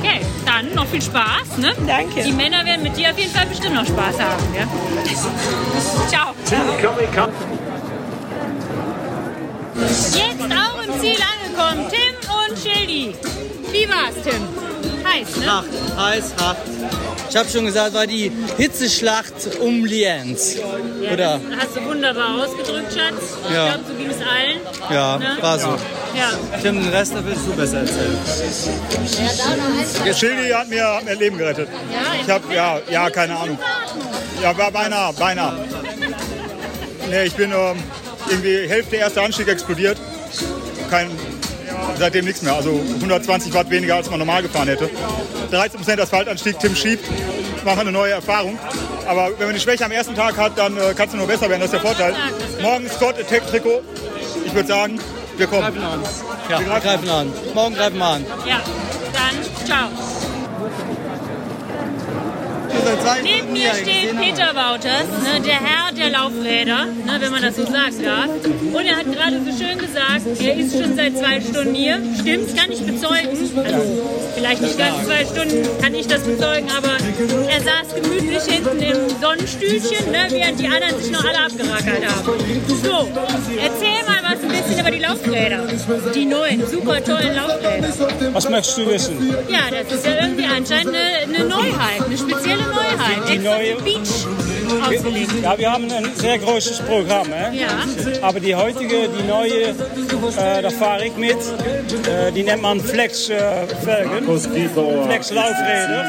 Okay, 0.00 0.20
dann 0.44 0.74
noch 0.74 0.86
viel 0.88 1.02
Spaß. 1.02 1.56
Ne? 1.58 1.72
Danke. 1.86 2.24
Die 2.24 2.32
Männer 2.32 2.64
werden 2.64 2.82
mit 2.82 2.96
dir 2.96 3.10
auf 3.12 3.18
jeden 3.18 3.32
Fall 3.32 3.46
bestimmt 3.46 3.74
noch 3.76 3.86
Spaß 3.86 4.18
haben. 4.18 4.42
Ja? 4.58 4.66
Ciao. 6.08 6.34
Jetzt 9.80 10.42
auch 10.52 10.82
im 10.82 11.00
Ziel 11.00 11.16
angekommen. 11.22 11.86
Tim 11.90 12.14
und 12.28 12.58
Schildi. 12.58 13.14
Wie 13.72 13.88
war's, 13.88 14.14
Tim? 14.22 14.42
Heiß, 15.04 15.36
ne? 15.38 15.46
Hart, 15.50 15.66
heiß, 15.96 16.24
hart. 16.40 16.56
Ich 17.30 17.36
habe 17.36 17.48
schon 17.48 17.64
gesagt, 17.64 17.94
war 17.94 18.06
die 18.06 18.30
Hitzeschlacht 18.58 19.56
um 19.60 19.84
Lienz. 19.84 20.56
Ja, 21.00 21.12
Oder? 21.12 21.40
das 21.50 21.60
hast 21.66 21.76
du 21.76 21.84
wunderbar 21.84 22.34
ausgedrückt, 22.42 22.92
Schatz. 22.92 23.22
Ich 23.48 23.54
Ja. 23.54 23.68
glaube, 23.68 23.84
so 23.88 23.94
ging 23.94 24.10
es 24.10 24.16
allen. 24.16 24.60
Ja, 24.92 25.16
Ne? 25.18 25.38
war 25.40 25.58
so. 25.58 25.68
Ja. 25.68 26.30
Tim, 26.60 26.82
den 26.82 26.88
Rest 26.92 27.14
da 27.14 27.24
willst 27.24 27.46
du 27.46 27.52
besser 27.52 27.78
erzählen. 27.78 28.18
Schildi 30.14 30.50
hat 30.50 30.68
mir, 30.68 30.84
hat 30.84 31.04
mir 31.04 31.14
Leben 31.14 31.38
gerettet. 31.38 31.68
Ja, 31.92 32.20
Ich 32.22 32.28
habe, 32.30 32.54
ja, 32.54 32.78
ja, 32.90 33.10
keine 33.10 33.36
Ahnung. 33.38 33.58
Ja, 34.42 34.56
war 34.58 34.70
beinahe, 34.72 35.12
beinahe. 35.14 35.54
Nee, 37.08 37.24
ich 37.24 37.34
bin 37.34 37.52
ähm, 37.52 37.76
irgendwie 38.30 38.68
Hälfte 38.68 38.96
erster 38.96 39.22
Anstieg 39.22 39.48
explodiert. 39.48 39.98
Kein, 40.90 41.10
seitdem 41.98 42.24
nichts 42.24 42.42
mehr. 42.42 42.54
Also 42.54 42.80
120 42.96 43.52
Watt 43.54 43.70
weniger, 43.70 43.96
als 43.96 44.10
man 44.10 44.18
normal 44.18 44.42
gefahren 44.42 44.68
hätte. 44.68 44.88
13% 45.52 46.00
Asphaltanstieg, 46.00 46.58
Tim 46.58 46.74
schiebt. 46.74 47.04
War 47.64 47.74
mal 47.74 47.82
eine 47.82 47.92
neue 47.92 48.12
Erfahrung. 48.12 48.58
Aber 49.06 49.30
wenn 49.38 49.46
man 49.46 49.54
die 49.54 49.60
Schwäche 49.60 49.84
am 49.84 49.90
ersten 49.90 50.14
Tag 50.14 50.36
hat, 50.36 50.56
dann 50.56 50.76
äh, 50.76 50.94
kannst 50.96 51.14
du 51.14 51.18
nur 51.18 51.26
besser 51.26 51.48
werden. 51.48 51.60
Das 51.60 51.72
ist 51.72 51.74
der 51.74 51.80
Vorteil. 51.80 52.14
Morgen 52.62 52.88
Scott 52.88 53.18
Attack 53.18 53.46
Trikot. 53.48 53.82
Ich 54.46 54.54
würde 54.54 54.68
sagen, 54.68 55.00
wir 55.36 55.46
kommen. 55.46 55.62
Greifen 55.62 55.82
an. 55.82 56.02
Ja, 56.48 56.60
wir 56.60 56.80
greifen 56.80 57.10
an. 57.10 57.32
Morgen 57.54 57.74
greifen 57.74 57.98
wir 57.98 58.06
an. 58.06 58.26
Ja, 58.46 58.60
dann 59.12 59.66
ciao. 59.66 59.88
Neben 63.22 63.52
mir 63.52 63.74
steht 63.74 64.18
Peter 64.18 64.54
Wouters, 64.54 65.08
ne, 65.22 65.40
der 65.44 65.60
Herr 65.60 65.92
der 65.92 66.10
Laufräder, 66.10 66.86
ne, 66.86 67.16
wenn 67.18 67.30
man 67.30 67.42
das 67.42 67.56
so 67.56 67.64
sagen 67.64 68.02
darf. 68.02 68.28
Und 68.72 68.86
er 68.86 68.96
hat 68.96 69.12
gerade 69.12 69.40
so 69.44 69.50
schön 69.50 69.78
gesagt, 69.78 70.22
er 70.40 70.56
ist 70.56 70.72
schon 70.72 70.96
seit 70.96 71.16
zwei 71.16 71.40
Stunden 71.40 71.74
hier. 71.74 72.00
Stimmt's, 72.20 72.54
kann 72.54 72.70
ich 72.72 72.80
bezeugen. 72.80 73.28
Also 73.56 73.82
vielleicht 74.34 74.62
nicht 74.62 74.78
ganz 74.78 75.04
zwei 75.04 75.24
Stunden 75.24 75.68
kann 75.82 75.94
ich 75.94 76.06
das 76.06 76.22
bezeugen, 76.22 76.68
aber 76.76 76.96
er 77.48 77.60
saß 77.60 77.94
gemütlich 77.94 78.42
hinten 78.44 78.80
im 78.80 79.20
Sonnenstühlchen, 79.20 80.10
ne, 80.10 80.26
während 80.30 80.60
die 80.60 80.66
anderen 80.66 81.00
sich 81.00 81.10
noch 81.10 81.24
alle 81.24 81.38
abgerackert 81.38 82.04
haben. 82.06 82.38
So, 82.82 83.08
erzähl 83.60 84.02
mal 84.06 84.19
was 84.30 84.42
ein 84.42 84.48
bisschen 84.48 84.80
über 84.80 84.90
die 84.90 84.98
Laufräder. 84.98 85.58
Die 86.14 86.24
neuen, 86.26 86.66
super 86.66 87.02
tollen 87.02 87.34
Laufräder. 87.34 87.88
Was 88.32 88.48
möchtest 88.48 88.78
du 88.78 88.86
wissen? 88.86 89.34
Ja, 89.48 89.60
das 89.70 89.92
ist 89.98 90.06
ja 90.06 90.12
irgendwie 90.22 90.44
anscheinend 90.44 90.94
eine, 90.94 91.34
eine 91.38 91.48
Neuheit, 91.48 92.02
eine 92.04 92.16
spezielle 92.18 92.62
Neuheit. 92.62 93.28
Die 93.28 93.34
Extra 93.34 93.56
neue- 93.58 93.76
Beach 93.82 94.26
ausgelegt. 94.86 95.30
Ja, 95.42 95.58
wir 95.58 95.72
haben 95.72 95.90
ein 95.90 96.08
sehr 96.14 96.38
großes 96.38 96.80
Programm. 96.80 97.26
Hè? 97.32 97.56
Ja. 97.56 97.68
Aber 98.22 98.40
die 98.40 98.54
heutige, 98.54 99.08
die 99.08 99.26
neue, 99.26 99.70
äh, 99.70 100.62
da 100.62 100.70
fahre 100.70 101.06
ich 101.06 101.16
mit. 101.16 101.36
Äh, 101.36 102.30
die 102.32 102.42
nennt 102.44 102.62
man 102.62 102.80
Flex 102.80 103.28
äh, 103.30 103.66
Felgen. 103.84 104.26
Flex 105.06 105.30
Laufräder. 105.32 106.04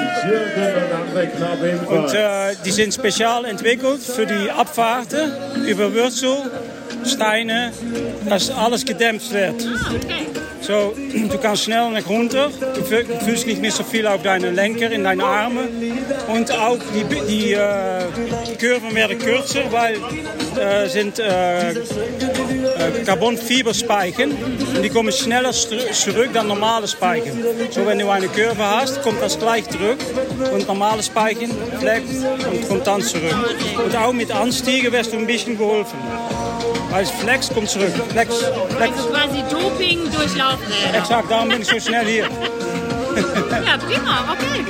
Und 1.88 2.14
äh, 2.14 2.56
die 2.66 2.72
sind 2.72 2.94
spezial 2.94 3.46
entwickelt 3.46 4.02
für 4.02 4.26
die 4.26 4.50
Abfahrten 4.52 5.66
über 5.66 5.94
Wurzel, 5.94 6.38
Steine, 7.06 7.72
dass 8.28 8.50
alles 8.50 8.86
gedämpft 8.86 9.32
wird. 9.32 9.62
So, 10.62 10.94
du 10.96 11.38
kannst 11.40 11.64
schnell 11.64 11.90
nach 11.90 12.08
runter, 12.08 12.50
du 12.76 12.82
fühl- 12.84 13.04
du 13.06 13.26
fühlst 13.26 13.48
nicht 13.48 13.60
mehr 13.60 13.72
so 13.72 13.84
viel 13.84 14.06
auf 14.06 14.22
deinen 14.22 14.54
Lenker, 14.54 14.92
in 14.92 15.04
deine 15.04 15.24
Arme. 15.24 15.62
Und 16.28 16.52
auch 16.52 16.78
die, 16.94 17.04
die, 17.26 17.54
äh, 17.54 18.04
die 18.48 18.58
Kurven 18.64 18.94
werden 18.94 19.18
kürzer, 19.18 19.62
weil 19.72 19.96
äh, 20.60 20.88
sind 20.88 21.18
äh, 21.18 21.72
äh, 21.72 21.76
Carbonfiberspeichen 23.06 24.32
und 24.76 24.84
die 24.84 24.90
kommen 24.90 25.12
schneller 25.12 25.50
stru- 25.50 25.92
zurück 25.92 26.30
dan 26.32 26.48
normale 26.48 26.88
Speichen. 26.88 27.44
So, 27.72 27.84
wenn 27.88 27.98
du 27.98 28.08
eine 28.10 28.28
Kurve 28.28 28.64
hast, 28.64 29.02
kommt 29.02 29.20
das 29.22 29.40
gleich 29.40 29.68
zurück 29.68 29.98
und 30.54 30.68
normale 30.68 31.02
Speichen 31.02 31.50
bleibt 31.80 32.06
und 32.52 32.68
kommt 32.70 32.86
dann 32.86 33.02
zurück. 33.02 33.36
Und 33.84 33.96
auch 33.96 34.14
mit 34.14 34.32
Anstiegen 34.32 34.92
wirst 34.94 35.12
du 35.12 35.18
ein 35.18 35.26
bisschen 35.26 35.58
geholfen. 35.58 35.98
Als 36.92 37.10
Flex 37.10 37.50
kommt 37.50 37.70
zurück. 37.70 37.94
Flex, 38.10 38.36
Flex. 38.76 38.98
Also 38.98 39.10
quasi 39.10 39.44
Doping 39.50 40.00
durch 40.12 40.36
Laufräder. 40.36 40.98
Exakt, 40.98 41.32
darum 41.32 41.50
bin 41.50 41.62
ich 41.62 41.68
so 41.68 41.80
schnell 41.80 42.06
hier. 42.06 42.30
Ja, 43.66 43.78
prima, 43.78 44.34
okay. 44.34 44.62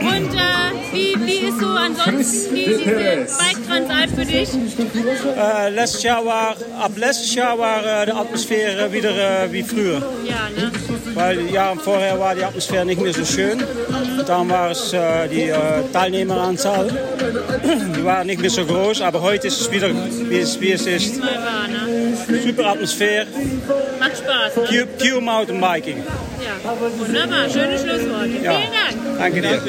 Und 0.00 0.34
äh, 0.34 0.70
wie, 0.92 1.14
wie 1.26 1.48
ist 1.48 1.60
so 1.60 1.68
ansonsten 1.68 2.54
die, 2.54 2.64
diese 2.64 3.26
Bike 3.38 3.66
Transalp 3.66 4.10
für 4.14 4.24
dich? 4.24 4.48
Äh, 5.36 5.70
letztes 5.70 6.02
Jahr 6.02 6.24
war, 6.24 6.56
ab 6.80 6.92
letztes 6.96 7.34
Jahr 7.34 7.58
war 7.58 7.84
äh, 7.84 8.06
die 8.06 8.12
Atmosphäre 8.12 8.92
wieder 8.92 9.44
äh, 9.44 9.52
wie 9.52 9.62
früher. 9.62 10.02
Ja, 10.24 10.48
ne? 10.56 10.70
Weil 11.14 11.38
die 11.38 11.54
Jahre 11.54 11.76
vorher 11.78 12.18
war 12.18 12.34
die 12.34 12.44
Atmosphäre 12.44 12.84
nicht 12.86 13.00
mehr 13.00 13.12
so 13.12 13.24
schön. 13.24 13.62
Dann 14.26 14.48
war 14.48 14.70
es 14.70 14.92
äh, 14.92 15.28
die 15.28 15.48
äh, 15.48 15.56
Teilnehmeranzahl, 15.92 16.88
die 17.96 18.04
war 18.04 18.24
nicht 18.24 18.40
mehr 18.40 18.50
so 18.50 18.64
groß. 18.64 19.02
Aber 19.02 19.20
heute 19.20 19.48
ist 19.48 19.60
es 19.60 19.70
wieder, 19.70 19.90
wie 19.90 20.38
es, 20.38 20.60
wie 20.60 20.72
es 20.72 20.86
ist. 20.86 21.18
Ne? 21.18 21.28
Super 22.44 22.66
Atmosphäre, 22.66 23.26
Macht 23.98 24.18
Spaß, 24.18 24.56
ne? 24.56 24.62
pure, 24.66 24.86
pure 24.86 25.20
Mountainbiking. 25.20 26.04
Wunderbar. 26.78 27.48
Schöne 27.48 27.78
Schlussworte. 27.78 28.42
Ja. 28.42 28.52
Vielen 28.54 28.72
Dank. 28.72 29.18
Danke 29.18 29.40
dir. 29.40 29.60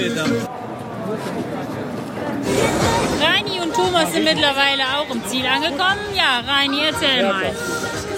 Reini 3.22 3.62
und 3.62 3.74
Thomas 3.74 4.12
sind 4.14 4.24
mittlerweile 4.24 4.84
auch 4.98 5.14
im 5.14 5.26
Ziel 5.28 5.46
angekommen. 5.46 6.02
Ja, 6.16 6.42
Reini, 6.48 6.82
erzähl 6.86 7.24
mal. 7.24 7.52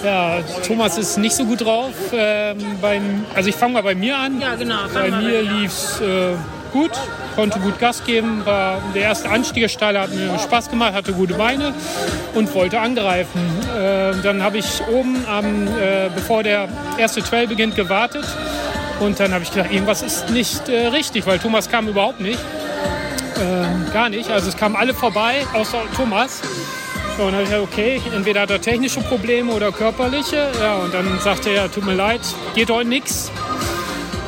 Ja, 0.04 0.38
Thomas 0.66 0.98
ist 0.98 1.16
nicht 1.16 1.34
so 1.34 1.44
gut 1.44 1.62
drauf. 1.64 1.92
Ähm, 2.12 2.58
beim, 2.80 3.24
also 3.34 3.48
ich 3.48 3.56
fange 3.56 3.74
mal 3.74 3.82
bei 3.82 3.94
mir 3.94 4.18
an. 4.18 4.40
Ja, 4.40 4.54
genau. 4.54 4.80
Bei 4.92 5.10
mir 5.10 5.42
lief 5.42 5.72
es 5.72 6.00
äh, 6.00 6.34
gut, 6.72 6.90
konnte 7.36 7.58
gut 7.60 7.78
Gas 7.78 8.04
geben. 8.04 8.42
War, 8.44 8.82
der 8.94 9.02
erste 9.02 9.30
Anstieg 9.30 9.70
steil 9.70 9.98
hat 9.98 10.12
mir 10.14 10.38
Spaß 10.38 10.68
gemacht, 10.68 10.92
hatte 10.92 11.12
gute 11.14 11.34
Beine 11.34 11.72
und 12.34 12.54
wollte 12.54 12.80
angreifen. 12.80 13.40
Äh, 13.74 14.12
dann 14.22 14.42
habe 14.42 14.58
ich 14.58 14.82
oben, 14.92 15.24
am, 15.26 15.68
äh, 15.68 16.10
bevor 16.14 16.42
der 16.42 16.68
erste 16.98 17.22
Trail 17.22 17.46
beginnt, 17.46 17.74
gewartet. 17.74 18.24
Und 19.00 19.18
dann 19.20 19.32
habe 19.32 19.44
ich 19.44 19.50
gedacht, 19.50 19.72
irgendwas 19.72 20.02
ist 20.02 20.30
nicht 20.30 20.68
äh, 20.68 20.86
richtig, 20.88 21.26
weil 21.26 21.38
Thomas 21.38 21.68
kam 21.68 21.88
überhaupt 21.88 22.20
nicht. 22.20 22.38
Ähm, 23.40 23.86
gar 23.92 24.08
nicht. 24.08 24.30
Also 24.30 24.48
es 24.48 24.56
kamen 24.56 24.76
alle 24.76 24.94
vorbei, 24.94 25.46
außer 25.52 25.82
Thomas. 25.96 26.40
Und 27.18 27.26
dann 27.26 27.34
habe 27.34 27.42
ich 27.42 27.50
gesagt, 27.50 27.68
okay, 27.72 28.02
entweder 28.14 28.42
hat 28.42 28.50
er 28.50 28.60
technische 28.60 29.00
Probleme 29.00 29.52
oder 29.52 29.70
körperliche. 29.72 30.48
Ja, 30.60 30.76
und 30.76 30.92
dann 30.92 31.18
sagte 31.20 31.50
er, 31.50 31.70
tut 31.70 31.84
mir 31.84 31.94
leid, 31.94 32.20
geht 32.54 32.70
heute 32.70 32.88
nichts. 32.88 33.30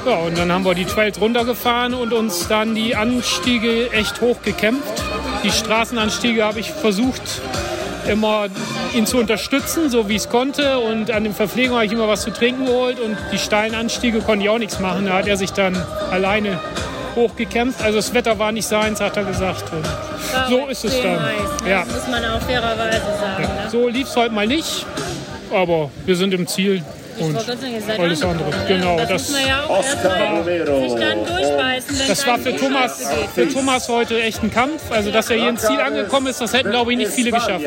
Ja, 0.07 0.19
und 0.19 0.39
dann 0.39 0.53
haben 0.53 0.65
wir 0.65 0.75
die 0.75 0.85
Trails 0.85 1.21
runtergefahren 1.21 1.93
und 1.93 2.13
uns 2.13 2.47
dann 2.47 2.77
die 2.77 2.95
Anstiege 2.95 3.91
echt 3.91 4.21
hochgekämpft. 4.21 5.03
Die 5.43 5.51
Straßenanstiege 5.51 6.45
habe 6.45 6.61
ich 6.61 6.71
versucht, 6.71 7.41
immer 8.09 8.47
ihn 8.95 9.07
zu 9.07 9.19
unterstützen, 9.19 9.91
so 9.91 10.09
wie 10.09 10.17
es 10.17 10.29
konnte. 10.29 10.79
Und 10.79 11.11
an 11.11 11.25
den 11.25 11.35
Verpflegung 11.35 11.77
habe 11.77 11.87
ich 11.87 11.93
immer 11.93 12.09
was 12.09 12.23
zu 12.23 12.31
trinken 12.31 12.67
geholt. 12.67 12.99
Und 13.01 13.17
die 13.33 13.39
steilen 13.39 13.75
Anstiege 13.75 14.21
konnte 14.21 14.45
ich 14.45 14.51
auch 14.51 14.59
nichts 14.59 14.81
machen. 14.81 15.07
Da 15.07 15.15
hat 15.15 15.27
er 15.27 15.37
sich 15.37 15.53
dann 15.53 15.77
alleine 16.11 16.59
hochgekämpft. 17.15 17.83
Also 17.83 17.97
das 17.97 18.13
Wetter 18.15 18.39
war 18.39 18.53
nicht 18.53 18.67
seins, 18.67 19.01
hat 19.01 19.17
er 19.17 19.25
gesagt. 19.25 19.65
So 20.49 20.67
ist 20.67 20.85
es 20.85 21.01
dann. 21.03 21.21
Heiß, 21.23 21.63
ne? 21.65 21.71
Ja. 21.71 21.85
Muss 21.85 22.09
man 22.11 22.25
auch 22.27 22.41
fairerweise 22.43 23.01
sagen. 23.19 23.43
Ja, 23.43 23.49
Ne? 23.65 23.71
so 23.71 23.89
lief 23.89 24.07
es 24.09 24.17
heute 24.17 24.35
mal 24.35 24.47
nicht, 24.47 24.85
aber 25.53 25.91
wir 26.05 26.17
sind 26.17 26.35
im 26.35 26.47
Ziel 26.47 26.83
und 27.19 27.37
alles 27.99 28.23
andere. 28.23 28.51
Genau, 28.69 28.97
das, 28.99 29.09
das, 29.09 29.29
muss 29.29 29.33
man 29.33 29.49
ja 29.49 29.65
auch 29.65 29.77
erstmal 29.77 30.45
sich 30.45 30.95
dann 30.95 31.19
durchbeißen. 31.25 31.99
wenn's 31.99 32.07
das 32.07 32.27
war 32.27 32.39
für 32.39 32.53
so 32.53 32.59
Thomas, 32.59 32.99
geht. 32.99 33.31
für 33.35 33.49
Thomas 33.53 33.89
heute 33.89 34.23
echt 34.23 34.43
ein 34.43 34.51
Kampf. 34.51 34.91
Also, 34.91 35.11
dass 35.11 35.31
er 35.31 35.37
hier 35.37 35.49
ins 35.49 35.63
Ziel 35.63 35.81
angekommen 35.81 36.27
ist, 36.29 36.41
das 36.41 36.53
hätten, 36.53 36.71
glaube 36.71 36.93
ich, 36.93 36.99
nicht 36.99 37.13
viele 37.13 37.31
geschafft. 37.31 37.65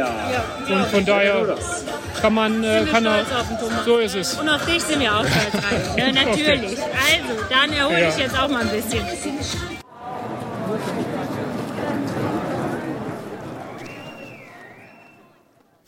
Und 0.69 0.85
von 0.87 1.05
daher 1.05 1.57
kann 2.21 2.33
man, 2.33 2.63
äh, 2.63 2.85
kann 2.91 3.05
er, 3.05 3.25
so 3.85 3.97
ist 3.97 4.15
es. 4.15 4.33
Und 4.33 4.49
auf 4.49 4.65
dich 4.65 4.83
sind 4.83 4.99
wir 4.99 5.15
auch 5.15 5.25
stolz 5.25 5.65
rein. 5.65 5.79
Ja, 5.97 6.11
natürlich. 6.11 6.77
Also, 6.77 7.43
dann 7.49 7.73
erhole 7.73 8.09
ich 8.09 8.17
jetzt 8.17 8.37
auch 8.37 8.47
mal 8.47 8.61
ein 8.61 8.69
bisschen. 8.69 9.01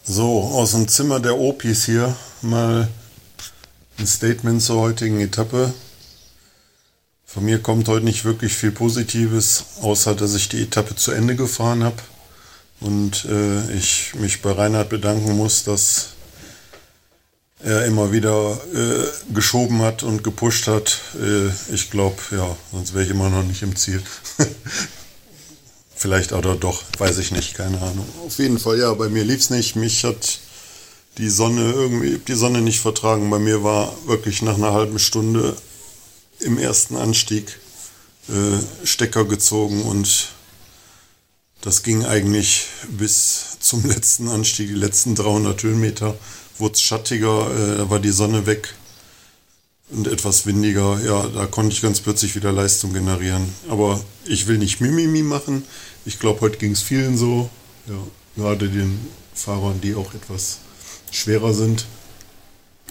So, 0.04 0.52
aus 0.56 0.72
dem 0.72 0.88
Zimmer 0.88 1.20
der 1.20 1.38
Opis 1.38 1.86
hier 1.86 2.14
mal 2.42 2.88
ein 4.02 4.08
Statement 4.08 4.62
zur 4.64 4.82
heutigen 4.82 5.22
Etappe. 5.22 5.74
Von 7.24 7.46
mir 7.46 7.60
kommt 7.60 7.88
heute 7.88 8.04
nicht 8.04 8.26
wirklich 8.26 8.54
viel 8.54 8.72
Positives, 8.72 9.66
außer 9.82 10.16
dass 10.16 10.34
ich 10.34 10.50
die 10.50 10.64
Etappe 10.64 10.96
zu 10.96 11.12
Ende 11.12 11.36
gefahren 11.36 11.84
habe 11.84 11.98
und 12.80 13.26
äh, 13.26 13.72
ich 13.74 14.16
mich 14.16 14.42
bei 14.42 14.54
Reinhard 14.54 14.90
bedanken 14.90 15.38
muss, 15.38 15.64
dass 15.66 16.10
er 17.60 17.86
immer 17.86 18.12
wieder 18.12 18.60
äh, 18.74 19.34
geschoben 19.36 19.84
hat 19.84 20.02
und 20.02 20.24
gepusht 20.24 20.66
hat. 20.66 21.00
Äh, 21.22 21.50
ich 21.72 21.92
glaube, 21.92 22.18
ja, 22.32 22.56
sonst 22.72 22.96
wäre 22.96 23.06
ich 23.06 23.12
immer 23.12 23.30
noch 23.30 23.44
nicht 23.44 23.62
im 23.62 23.76
Ziel. 23.76 24.02
Vielleicht 25.96 26.34
oder 26.34 26.56
doch, 26.56 26.84
weiß 26.98 27.20
ich 27.20 27.32
nicht, 27.32 27.54
keine 27.54 27.80
Ahnung. 27.80 28.08
Auf 28.26 28.40
jeden 28.40 28.58
Fall, 28.58 28.80
ja, 28.80 28.92
bei 28.96 29.10
mir 29.10 29.24
lief 29.24 29.42
es 29.42 29.52
nicht. 29.52 29.76
Mich 29.76 30.04
hat 30.04 30.40
die 31.18 31.30
Sonne 31.30 31.72
irgendwie, 31.72 32.18
die 32.20 32.34
Sonne 32.34 32.62
nicht 32.62 32.80
vertragen. 32.80 33.30
Bei 33.30 33.40
mir 33.40 33.64
war 33.64 33.94
wirklich 34.06 34.42
nach 34.42 34.56
einer 34.56 34.74
halben 34.74 35.00
Stunde 35.00 35.56
im 36.40 36.58
ersten 36.58 36.96
Anstieg 36.96 37.60
äh, 38.30 38.86
Stecker 38.86 39.26
gezogen 39.26 39.84
und 39.84 40.30
das 41.62 41.84
ging 41.84 42.06
eigentlich 42.06 42.66
bis 42.90 43.58
zum 43.60 43.86
letzten 43.88 44.28
Anstieg, 44.28 44.70
die 44.70 44.74
letzten 44.74 45.16
300 45.16 45.62
Höhenmeter 45.64 46.16
wurde 46.58 46.76
es 46.76 46.82
schattiger, 46.82 47.52
äh, 47.52 47.78
da 47.78 47.90
war 47.90 48.00
die 48.00 48.12
Sonne 48.12 48.46
weg 48.46 48.74
und 49.90 50.08
etwas 50.08 50.46
windiger. 50.46 51.00
Ja, 51.04 51.28
da 51.28 51.46
konnte 51.46 51.74
ich 51.74 51.82
ganz 51.82 52.00
plötzlich 52.00 52.36
wieder 52.36 52.52
Leistung 52.52 52.94
generieren. 52.94 53.54
Aber 53.70 54.00
ich 54.26 54.48
will 54.48 54.58
nicht 54.58 54.80
Mimimi 54.80 55.24
machen. 55.24 55.66
Ich 56.06 56.20
glaube, 56.20 56.42
heute 56.42 56.58
ging 56.58 56.72
es 56.72 56.82
vielen 56.82 57.18
so. 57.18 57.50
Ja, 57.88 57.98
gerade 58.38 58.70
den 58.70 59.00
Fahrern, 59.34 59.82
die 59.82 59.96
auch 59.96 60.14
etwas 60.14 60.60
schwerer 61.12 61.54
sind, 61.54 61.86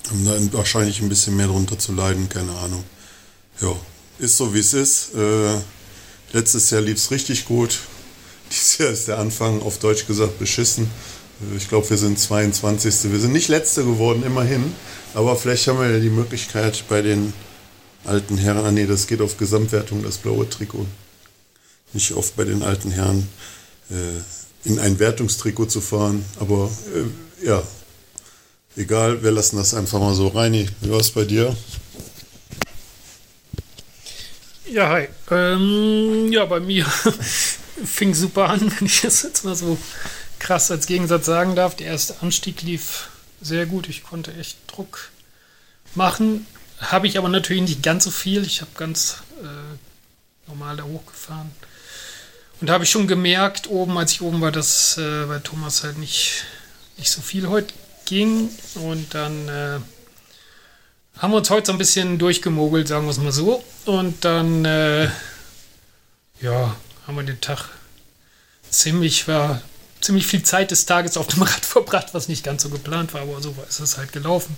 haben 0.08 0.24
da 0.24 0.58
wahrscheinlich 0.58 1.00
ein 1.00 1.08
bisschen 1.08 1.36
mehr 1.36 1.46
drunter 1.46 1.78
zu 1.78 1.92
leiden, 1.92 2.28
keine 2.28 2.52
Ahnung. 2.52 2.84
Ja, 3.60 3.74
ist 4.18 4.36
so 4.36 4.54
wie 4.54 4.58
es 4.58 4.72
ist. 4.74 5.14
Äh, 5.14 5.58
letztes 6.32 6.70
Jahr 6.70 6.80
lief 6.80 6.98
es 6.98 7.10
richtig 7.10 7.44
gut. 7.46 7.80
Dieses 8.50 8.78
Jahr 8.78 8.90
ist 8.90 9.08
der 9.08 9.18
Anfang 9.18 9.62
auf 9.62 9.78
Deutsch 9.78 10.06
gesagt 10.06 10.38
beschissen. 10.38 10.90
Äh, 11.52 11.56
Ich 11.56 11.68
glaube, 11.68 11.88
wir 11.90 11.96
sind 11.98 12.18
22. 12.18 13.10
Wir 13.10 13.20
sind 13.20 13.32
nicht 13.32 13.48
Letzte 13.48 13.84
geworden, 13.84 14.22
immerhin. 14.24 14.72
Aber 15.14 15.36
vielleicht 15.36 15.66
haben 15.66 15.80
wir 15.80 15.90
ja 15.90 15.98
die 15.98 16.10
Möglichkeit 16.10 16.84
bei 16.88 17.02
den 17.02 17.32
alten 18.04 18.38
Herren, 18.38 18.64
ah 18.64 18.70
nee, 18.70 18.86
das 18.86 19.06
geht 19.06 19.20
auf 19.20 19.36
Gesamtwertung, 19.36 20.02
das 20.02 20.18
blaue 20.18 20.48
Trikot. 20.48 20.86
Nicht 21.92 22.12
oft 22.12 22.36
bei 22.36 22.44
den 22.44 22.62
alten 22.62 22.90
Herren 22.90 23.28
äh, 23.90 24.68
in 24.68 24.78
ein 24.78 24.98
Wertungstrikot 24.98 25.66
zu 25.66 25.80
fahren. 25.80 26.24
Aber 26.38 26.70
äh, 26.94 27.46
ja, 27.46 27.62
egal, 28.76 29.22
wir 29.22 29.30
lassen 29.30 29.56
das 29.56 29.74
einfach 29.74 29.98
mal 29.98 30.14
so 30.14 30.28
rein. 30.28 30.52
Wie 30.80 30.90
war 30.90 31.00
es 31.00 31.10
bei 31.10 31.24
dir? 31.24 31.56
Ja, 34.70 34.88
hi. 34.88 35.08
Ähm, 35.30 36.30
ja, 36.32 36.44
bei 36.44 36.60
mir 36.60 36.84
fing 37.84 38.14
super 38.14 38.50
an, 38.50 38.72
wenn 38.78 38.86
ich 38.86 39.00
das 39.00 39.22
jetzt 39.22 39.44
mal 39.44 39.56
so 39.56 39.76
krass 40.38 40.70
als 40.70 40.86
Gegensatz 40.86 41.26
sagen 41.26 41.56
darf. 41.56 41.74
Der 41.76 41.88
erste 41.88 42.14
Anstieg 42.20 42.62
lief 42.62 43.08
sehr 43.40 43.66
gut. 43.66 43.88
Ich 43.88 44.04
konnte 44.04 44.32
echt 44.34 44.58
Druck 44.68 45.10
machen. 45.94 46.46
Habe 46.78 47.08
ich 47.08 47.18
aber 47.18 47.28
natürlich 47.28 47.62
nicht 47.62 47.82
ganz 47.82 48.04
so 48.04 48.10
viel. 48.10 48.44
Ich 48.44 48.60
habe 48.60 48.70
ganz 48.76 49.18
äh, 49.42 50.48
normal 50.48 50.76
da 50.76 50.84
hochgefahren. 50.84 51.50
Und 52.60 52.70
habe 52.70 52.84
ich 52.84 52.90
schon 52.90 53.08
gemerkt, 53.08 53.68
oben, 53.68 53.96
als 53.98 54.12
ich 54.12 54.22
oben 54.22 54.40
war, 54.40 54.52
dass 54.52 54.98
äh, 54.98 55.24
bei 55.26 55.38
Thomas 55.38 55.82
halt 55.82 55.98
nicht, 55.98 56.44
nicht 56.96 57.10
so 57.10 57.22
viel 57.22 57.48
heute 57.48 57.72
ging. 58.10 58.50
Und 58.74 59.14
dann 59.14 59.48
äh, 59.48 59.78
haben 61.16 61.30
wir 61.30 61.38
uns 61.38 61.48
heute 61.48 61.68
so 61.68 61.72
ein 61.72 61.78
bisschen 61.78 62.18
durchgemogelt, 62.18 62.88
sagen 62.88 63.06
wir 63.06 63.10
es 63.10 63.18
mal 63.18 63.32
so. 63.32 63.64
Und 63.86 64.24
dann, 64.24 64.66
äh, 64.66 65.08
ja, 66.42 66.76
haben 67.06 67.16
wir 67.16 67.22
den 67.22 67.40
Tag 67.40 67.70
ziemlich, 68.68 69.26
war 69.26 69.62
ziemlich 70.00 70.26
viel 70.26 70.42
Zeit 70.42 70.70
des 70.70 70.84
Tages 70.84 71.16
auf 71.16 71.28
dem 71.28 71.42
Rad 71.44 71.64
verbracht, 71.64 72.08
was 72.12 72.28
nicht 72.28 72.44
ganz 72.44 72.62
so 72.62 72.68
geplant 72.68 73.14
war, 73.14 73.22
aber 73.22 73.40
so 73.40 73.54
ist 73.66 73.80
es 73.80 73.96
halt 73.96 74.12
gelaufen. 74.12 74.56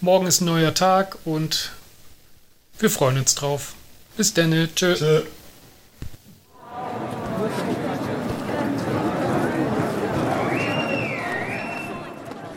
Morgen 0.00 0.26
ist 0.26 0.40
ein 0.40 0.46
neuer 0.46 0.72
Tag 0.72 1.18
und 1.24 1.72
wir 2.78 2.90
freuen 2.90 3.18
uns 3.18 3.34
drauf. 3.34 3.74
Bis 4.16 4.32
dann, 4.34 4.52
tschö. 4.74 4.94
tschö. 4.94 5.22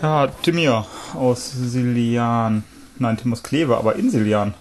Ja, 0.01 0.27
Timir 0.27 0.85
aus 1.15 1.51
Silian. 1.51 2.63
Nein, 2.99 3.17
Tim 3.17 3.33
aus 3.33 3.41
Kleve, 3.41 3.77
aber 3.77 3.95
in 3.95 4.11
Silian. 4.11 4.53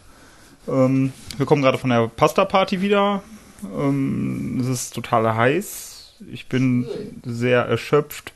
Ähm, 0.67 1.13
wir 1.37 1.45
kommen 1.47 1.63
gerade 1.63 1.79
von 1.79 1.91
der 1.91 2.09
Pasta-Party 2.09 2.81
wieder. 2.81 3.23
Ähm, 3.65 4.59
es 4.61 4.67
ist 4.67 4.95
total 4.95 5.35
heiß. 5.35 6.15
Ich 6.33 6.49
bin 6.49 6.87
sehr 7.25 7.63
erschöpft. 7.63 8.33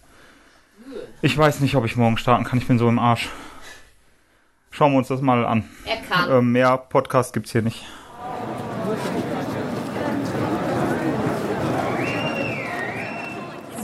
Ich 1.23 1.37
weiß 1.37 1.61
nicht, 1.61 1.75
ob 1.77 1.87
ich 1.87 1.97
morgen 1.97 2.19
starten 2.19 2.45
kann. 2.45 2.59
Ich 2.59 2.67
bin 2.67 2.79
so 2.79 2.89
im 2.89 2.99
Arsch. 2.99 3.31
Schauen 4.71 4.93
wir 4.93 4.99
uns 4.99 5.09
das 5.09 5.23
mal 5.23 5.47
an. 5.47 5.65
Er 5.87 5.97
kann. 5.97 6.31
Ähm, 6.31 6.53
mehr 6.53 6.77
Podcast 6.77 7.33
gibt's 7.33 7.53
hier 7.53 7.63
nicht. 7.63 7.85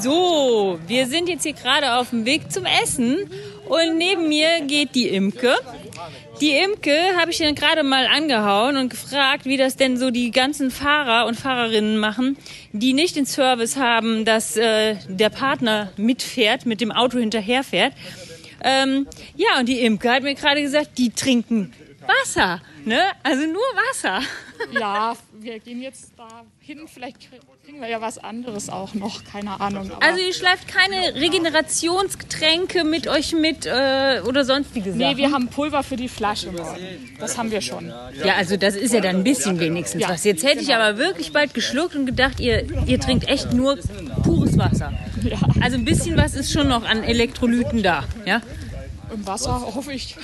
So, 0.00 0.78
wir 0.86 1.06
sind 1.06 1.28
jetzt 1.28 1.44
hier 1.44 1.54
gerade 1.54 1.94
auf 1.94 2.10
dem 2.10 2.24
Weg 2.26 2.52
zum 2.52 2.64
Essen 2.82 3.30
und 3.68 3.96
neben 3.96 4.28
mir 4.28 4.60
geht 4.66 4.94
die 4.94 5.08
Imke. 5.08 5.54
Die 6.40 6.52
Imke 6.52 6.94
habe 7.18 7.30
ich 7.30 7.38
dann 7.38 7.54
gerade 7.54 7.82
mal 7.82 8.06
angehauen 8.06 8.76
und 8.76 8.90
gefragt, 8.90 9.46
wie 9.46 9.56
das 9.56 9.76
denn 9.76 9.96
so 9.96 10.10
die 10.10 10.30
ganzen 10.30 10.70
Fahrer 10.70 11.26
und 11.26 11.34
Fahrerinnen 11.34 11.96
machen, 11.96 12.36
die 12.72 12.92
nicht 12.92 13.16
den 13.16 13.24
Service 13.24 13.76
haben, 13.76 14.24
dass 14.26 14.56
äh, 14.56 14.96
der 15.08 15.30
Partner 15.30 15.92
mitfährt, 15.96 16.66
mit 16.66 16.80
dem 16.82 16.92
Auto 16.92 17.18
hinterherfährt. 17.18 17.94
Ähm, 18.62 19.06
ja, 19.36 19.60
und 19.60 19.66
die 19.68 19.80
Imke 19.80 20.10
hat 20.10 20.22
mir 20.22 20.34
gerade 20.34 20.60
gesagt, 20.60 20.98
die 20.98 21.10
trinken 21.10 21.72
Wasser, 22.06 22.60
ne? 22.84 23.00
Also 23.22 23.46
nur 23.46 23.62
Wasser. 23.74 24.20
Ja, 24.72 25.16
wir 25.32 25.58
gehen 25.58 25.82
jetzt 25.82 26.12
da 26.16 26.44
hin. 26.60 26.86
Vielleicht 26.86 27.28
kriegen 27.66 27.80
wir 27.80 27.88
ja 27.88 28.00
was 28.00 28.18
anderes 28.18 28.68
auch 28.68 28.94
noch. 28.94 29.24
Keine 29.24 29.60
Ahnung. 29.60 29.90
Also 30.00 30.20
ihr 30.20 30.32
schleift 30.32 30.68
keine 30.68 31.20
Regenerationsgetränke 31.20 32.84
mit 32.84 33.08
euch 33.08 33.32
mit 33.32 33.66
äh, 33.66 34.20
oder 34.24 34.44
sonstige 34.44 34.90
Sachen? 34.90 34.98
Nee, 34.98 35.16
wir 35.16 35.32
haben 35.32 35.48
Pulver 35.48 35.82
für 35.82 35.96
die 35.96 36.08
Flasche. 36.08 36.50
Das 37.18 37.36
haben 37.36 37.50
wir 37.50 37.60
schon. 37.60 37.92
Ja, 38.24 38.34
also 38.36 38.56
das 38.56 38.76
ist 38.76 38.94
ja 38.94 39.00
dann 39.00 39.16
ein 39.16 39.24
bisschen 39.24 39.58
wenigstens 39.58 40.00
Ja, 40.00 40.10
was. 40.10 40.22
Jetzt 40.22 40.44
hätte 40.44 40.60
ich 40.60 40.68
genau. 40.68 40.78
aber 40.78 40.98
wirklich 40.98 41.32
bald 41.32 41.54
geschluckt 41.54 41.96
und 41.96 42.06
gedacht, 42.06 42.38
ihr, 42.38 42.66
ihr 42.86 43.00
trinkt 43.00 43.28
echt 43.28 43.52
nur 43.52 43.76
pures 44.22 44.56
Wasser. 44.56 44.92
Also 45.60 45.76
ein 45.76 45.84
bisschen 45.84 46.16
was 46.16 46.36
ist 46.36 46.52
schon 46.52 46.68
noch 46.68 46.84
an 46.84 47.02
Elektrolyten 47.02 47.82
da, 47.82 48.04
ja? 48.26 48.42
Im 49.12 49.26
Wasser 49.26 49.60
hoffe 49.74 49.92
ich. 49.92 50.16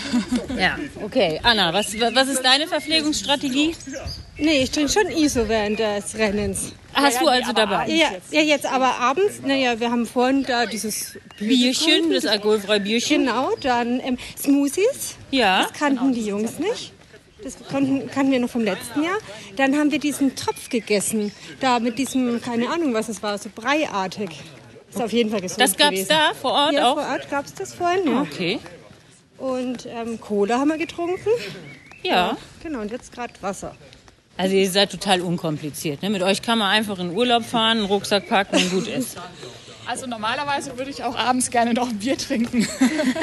Ja, 0.59 0.79
okay. 1.03 1.41
Anna, 1.43 1.73
was, 1.73 1.95
was 1.95 2.29
ist 2.29 2.45
deine 2.45 2.67
Verpflegungsstrategie? 2.67 3.75
Nee, 4.39 4.63
ich 4.63 4.71
trinke 4.71 4.93
schon 4.93 5.07
ISO 5.11 5.49
während 5.49 5.79
des 5.79 6.15
Rennens. 6.17 6.73
Hast 6.93 7.21
du 7.21 7.29
also 7.29 7.53
dabei? 7.53 7.89
Ja, 7.89 8.09
ja, 8.31 8.43
jetzt 8.43 8.67
aber 8.67 8.99
abends, 8.99 9.41
naja, 9.45 9.79
wir 9.81 9.91
haben 9.91 10.07
vorhin 10.07 10.45
da 10.45 10.67
dieses 10.67 11.19
Bierchen, 11.39 12.13
das 12.13 12.27
alkoholfreie 12.27 12.81
Bierchen. 12.81 13.25
Genau, 13.25 13.51
dann 13.61 14.01
ähm, 14.01 14.19
Smoothies. 14.37 15.17
Ja. 15.31 15.63
Das 15.63 15.73
kannten 15.73 16.13
die 16.13 16.27
Jungs 16.27 16.59
nicht. 16.59 16.93
Das 17.43 17.57
konnten, 17.71 18.09
kannten 18.11 18.31
wir 18.31 18.41
noch 18.41 18.51
vom 18.51 18.63
letzten 18.63 19.03
Jahr. 19.03 19.19
Dann 19.57 19.77
haben 19.77 19.91
wir 19.91 19.99
diesen 19.99 20.37
Topf 20.37 20.69
gegessen. 20.69 21.33
Da 21.61 21.81
mit 21.81 21.99
diesem, 21.99 22.41
keine 22.41 22.69
Ahnung, 22.69 22.95
was 22.95 23.09
es 23.09 23.23
war, 23.23 23.37
so 23.39 23.49
breiartig. 23.53 24.31
Ist 24.95 25.03
auf 25.03 25.13
jeden 25.13 25.31
Fall 25.31 25.41
gesund 25.41 25.61
Das 25.61 25.77
gab's 25.77 25.91
gewesen. 25.91 26.09
da 26.09 26.35
vor 26.35 26.53
Ort 26.53 26.73
ja, 26.75 26.91
auch? 26.91 26.95
vor 26.95 27.09
Ort 27.09 27.31
gab 27.31 27.47
es 27.47 27.55
das 27.55 27.75
vorhin, 27.75 28.07
ja. 28.07 28.21
Okay. 28.23 28.59
Und 29.39 29.87
ähm, 29.87 30.21
Cola 30.21 30.59
haben 30.59 30.69
wir 30.69 30.79
getrunken. 30.79 31.31
Ja. 32.03 32.37
Genau, 32.63 32.81
und 32.81 32.91
jetzt 32.91 33.13
gerade 33.13 33.33
Wasser. 33.41 33.75
Also 34.37 34.55
ihr 34.55 34.71
seid 34.71 34.91
total 34.91 35.21
unkompliziert. 35.21 36.03
Ne? 36.03 36.11
Mit 36.11 36.23
euch 36.23 36.43
kann 36.43 36.59
man 36.59 36.71
einfach 36.71 36.99
in 36.99 37.11
Urlaub 37.11 37.45
fahren, 37.45 37.79
einen 37.79 37.87
Rucksack 37.87 38.29
packen 38.29 38.57
und 38.57 38.71
gut 38.71 38.87
ist. 38.89 39.17
Also 39.87 40.07
normalerweise 40.07 40.77
würde 40.79 40.91
ich 40.91 41.03
auch 41.03 41.17
abends 41.17 41.51
gerne 41.51 41.75
noch 41.75 41.89
ein 41.89 41.99
Bier 41.99 42.17
trinken. 42.17 42.67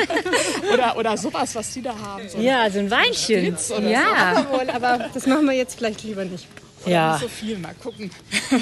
oder, 0.73 0.97
oder 0.97 1.17
sowas, 1.17 1.55
was 1.55 1.73
die 1.73 1.81
da 1.81 1.97
haben. 1.97 2.27
So 2.29 2.37
Ja, 2.39 2.69
so 2.69 2.79
ein 2.79 2.91
Weinchen. 2.91 3.57
Ja. 3.89 4.45
so. 4.51 4.73
Aber 4.73 5.09
das 5.13 5.25
machen 5.25 5.45
wir 5.45 5.53
jetzt 5.53 5.77
vielleicht 5.77 6.03
lieber 6.03 6.25
nicht. 6.25 6.45
Ja. 6.85 7.13
Nicht 7.13 7.21
so 7.21 7.27
viel, 7.27 7.57
mal 7.57 7.73
gucken. 7.81 8.09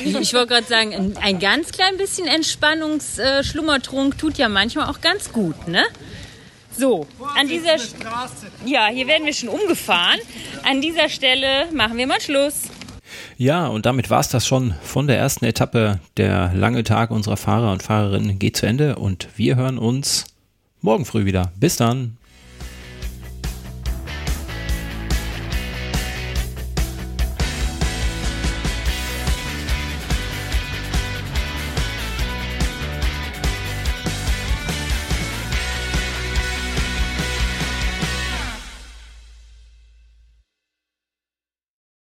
Ich, 0.03 0.15
ich 0.15 0.34
wollte 0.34 0.47
gerade 0.47 0.68
sagen, 0.68 0.93
ein, 0.93 1.18
ein 1.18 1.39
ganz 1.39 1.72
klein 1.72 1.97
bisschen 1.97 2.28
Entspannungsschlummertrunk 2.28 4.18
tut 4.18 4.38
ja 4.38 4.49
manchmal 4.49 4.88
auch 4.89 5.01
ganz 5.01 5.32
gut, 5.32 5.68
ne? 5.68 5.84
So, 6.78 7.07
an 7.36 7.47
dieser 7.47 7.76
St- 7.76 7.95
Ja, 8.65 8.88
hier 8.88 9.07
werden 9.07 9.26
wir 9.26 9.34
schon 9.34 9.49
umgefahren. 9.49 10.20
An 10.63 10.80
dieser 10.82 11.09
Stelle 11.09 11.65
machen 11.74 11.97
wir 11.97 12.05
mal 12.05 12.22
Schluss. 12.22 12.63
Ja, 13.38 13.68
und 13.68 13.86
damit 13.86 14.09
war 14.09 14.20
es 14.20 14.30
das 14.30 14.45
schon 14.45 14.76
von 14.84 15.07
der 15.07 15.18
ersten 15.18 15.45
Etappe. 15.45 15.99
Der 16.18 16.51
lange 16.53 16.84
Tag 16.84 17.09
unserer 17.09 17.38
Fahrer 17.38 17.72
und 17.72 17.82
Fahrerinnen 17.82 18.38
geht 18.38 18.57
zu 18.57 18.65
Ende 18.68 18.97
und 18.97 19.28
wir 19.38 19.55
hören 19.55 19.78
uns 19.80 20.26
morgen 20.82 21.05
früh 21.05 21.26
wieder. 21.26 21.51
Bis 21.55 21.78
dann. 21.78 22.18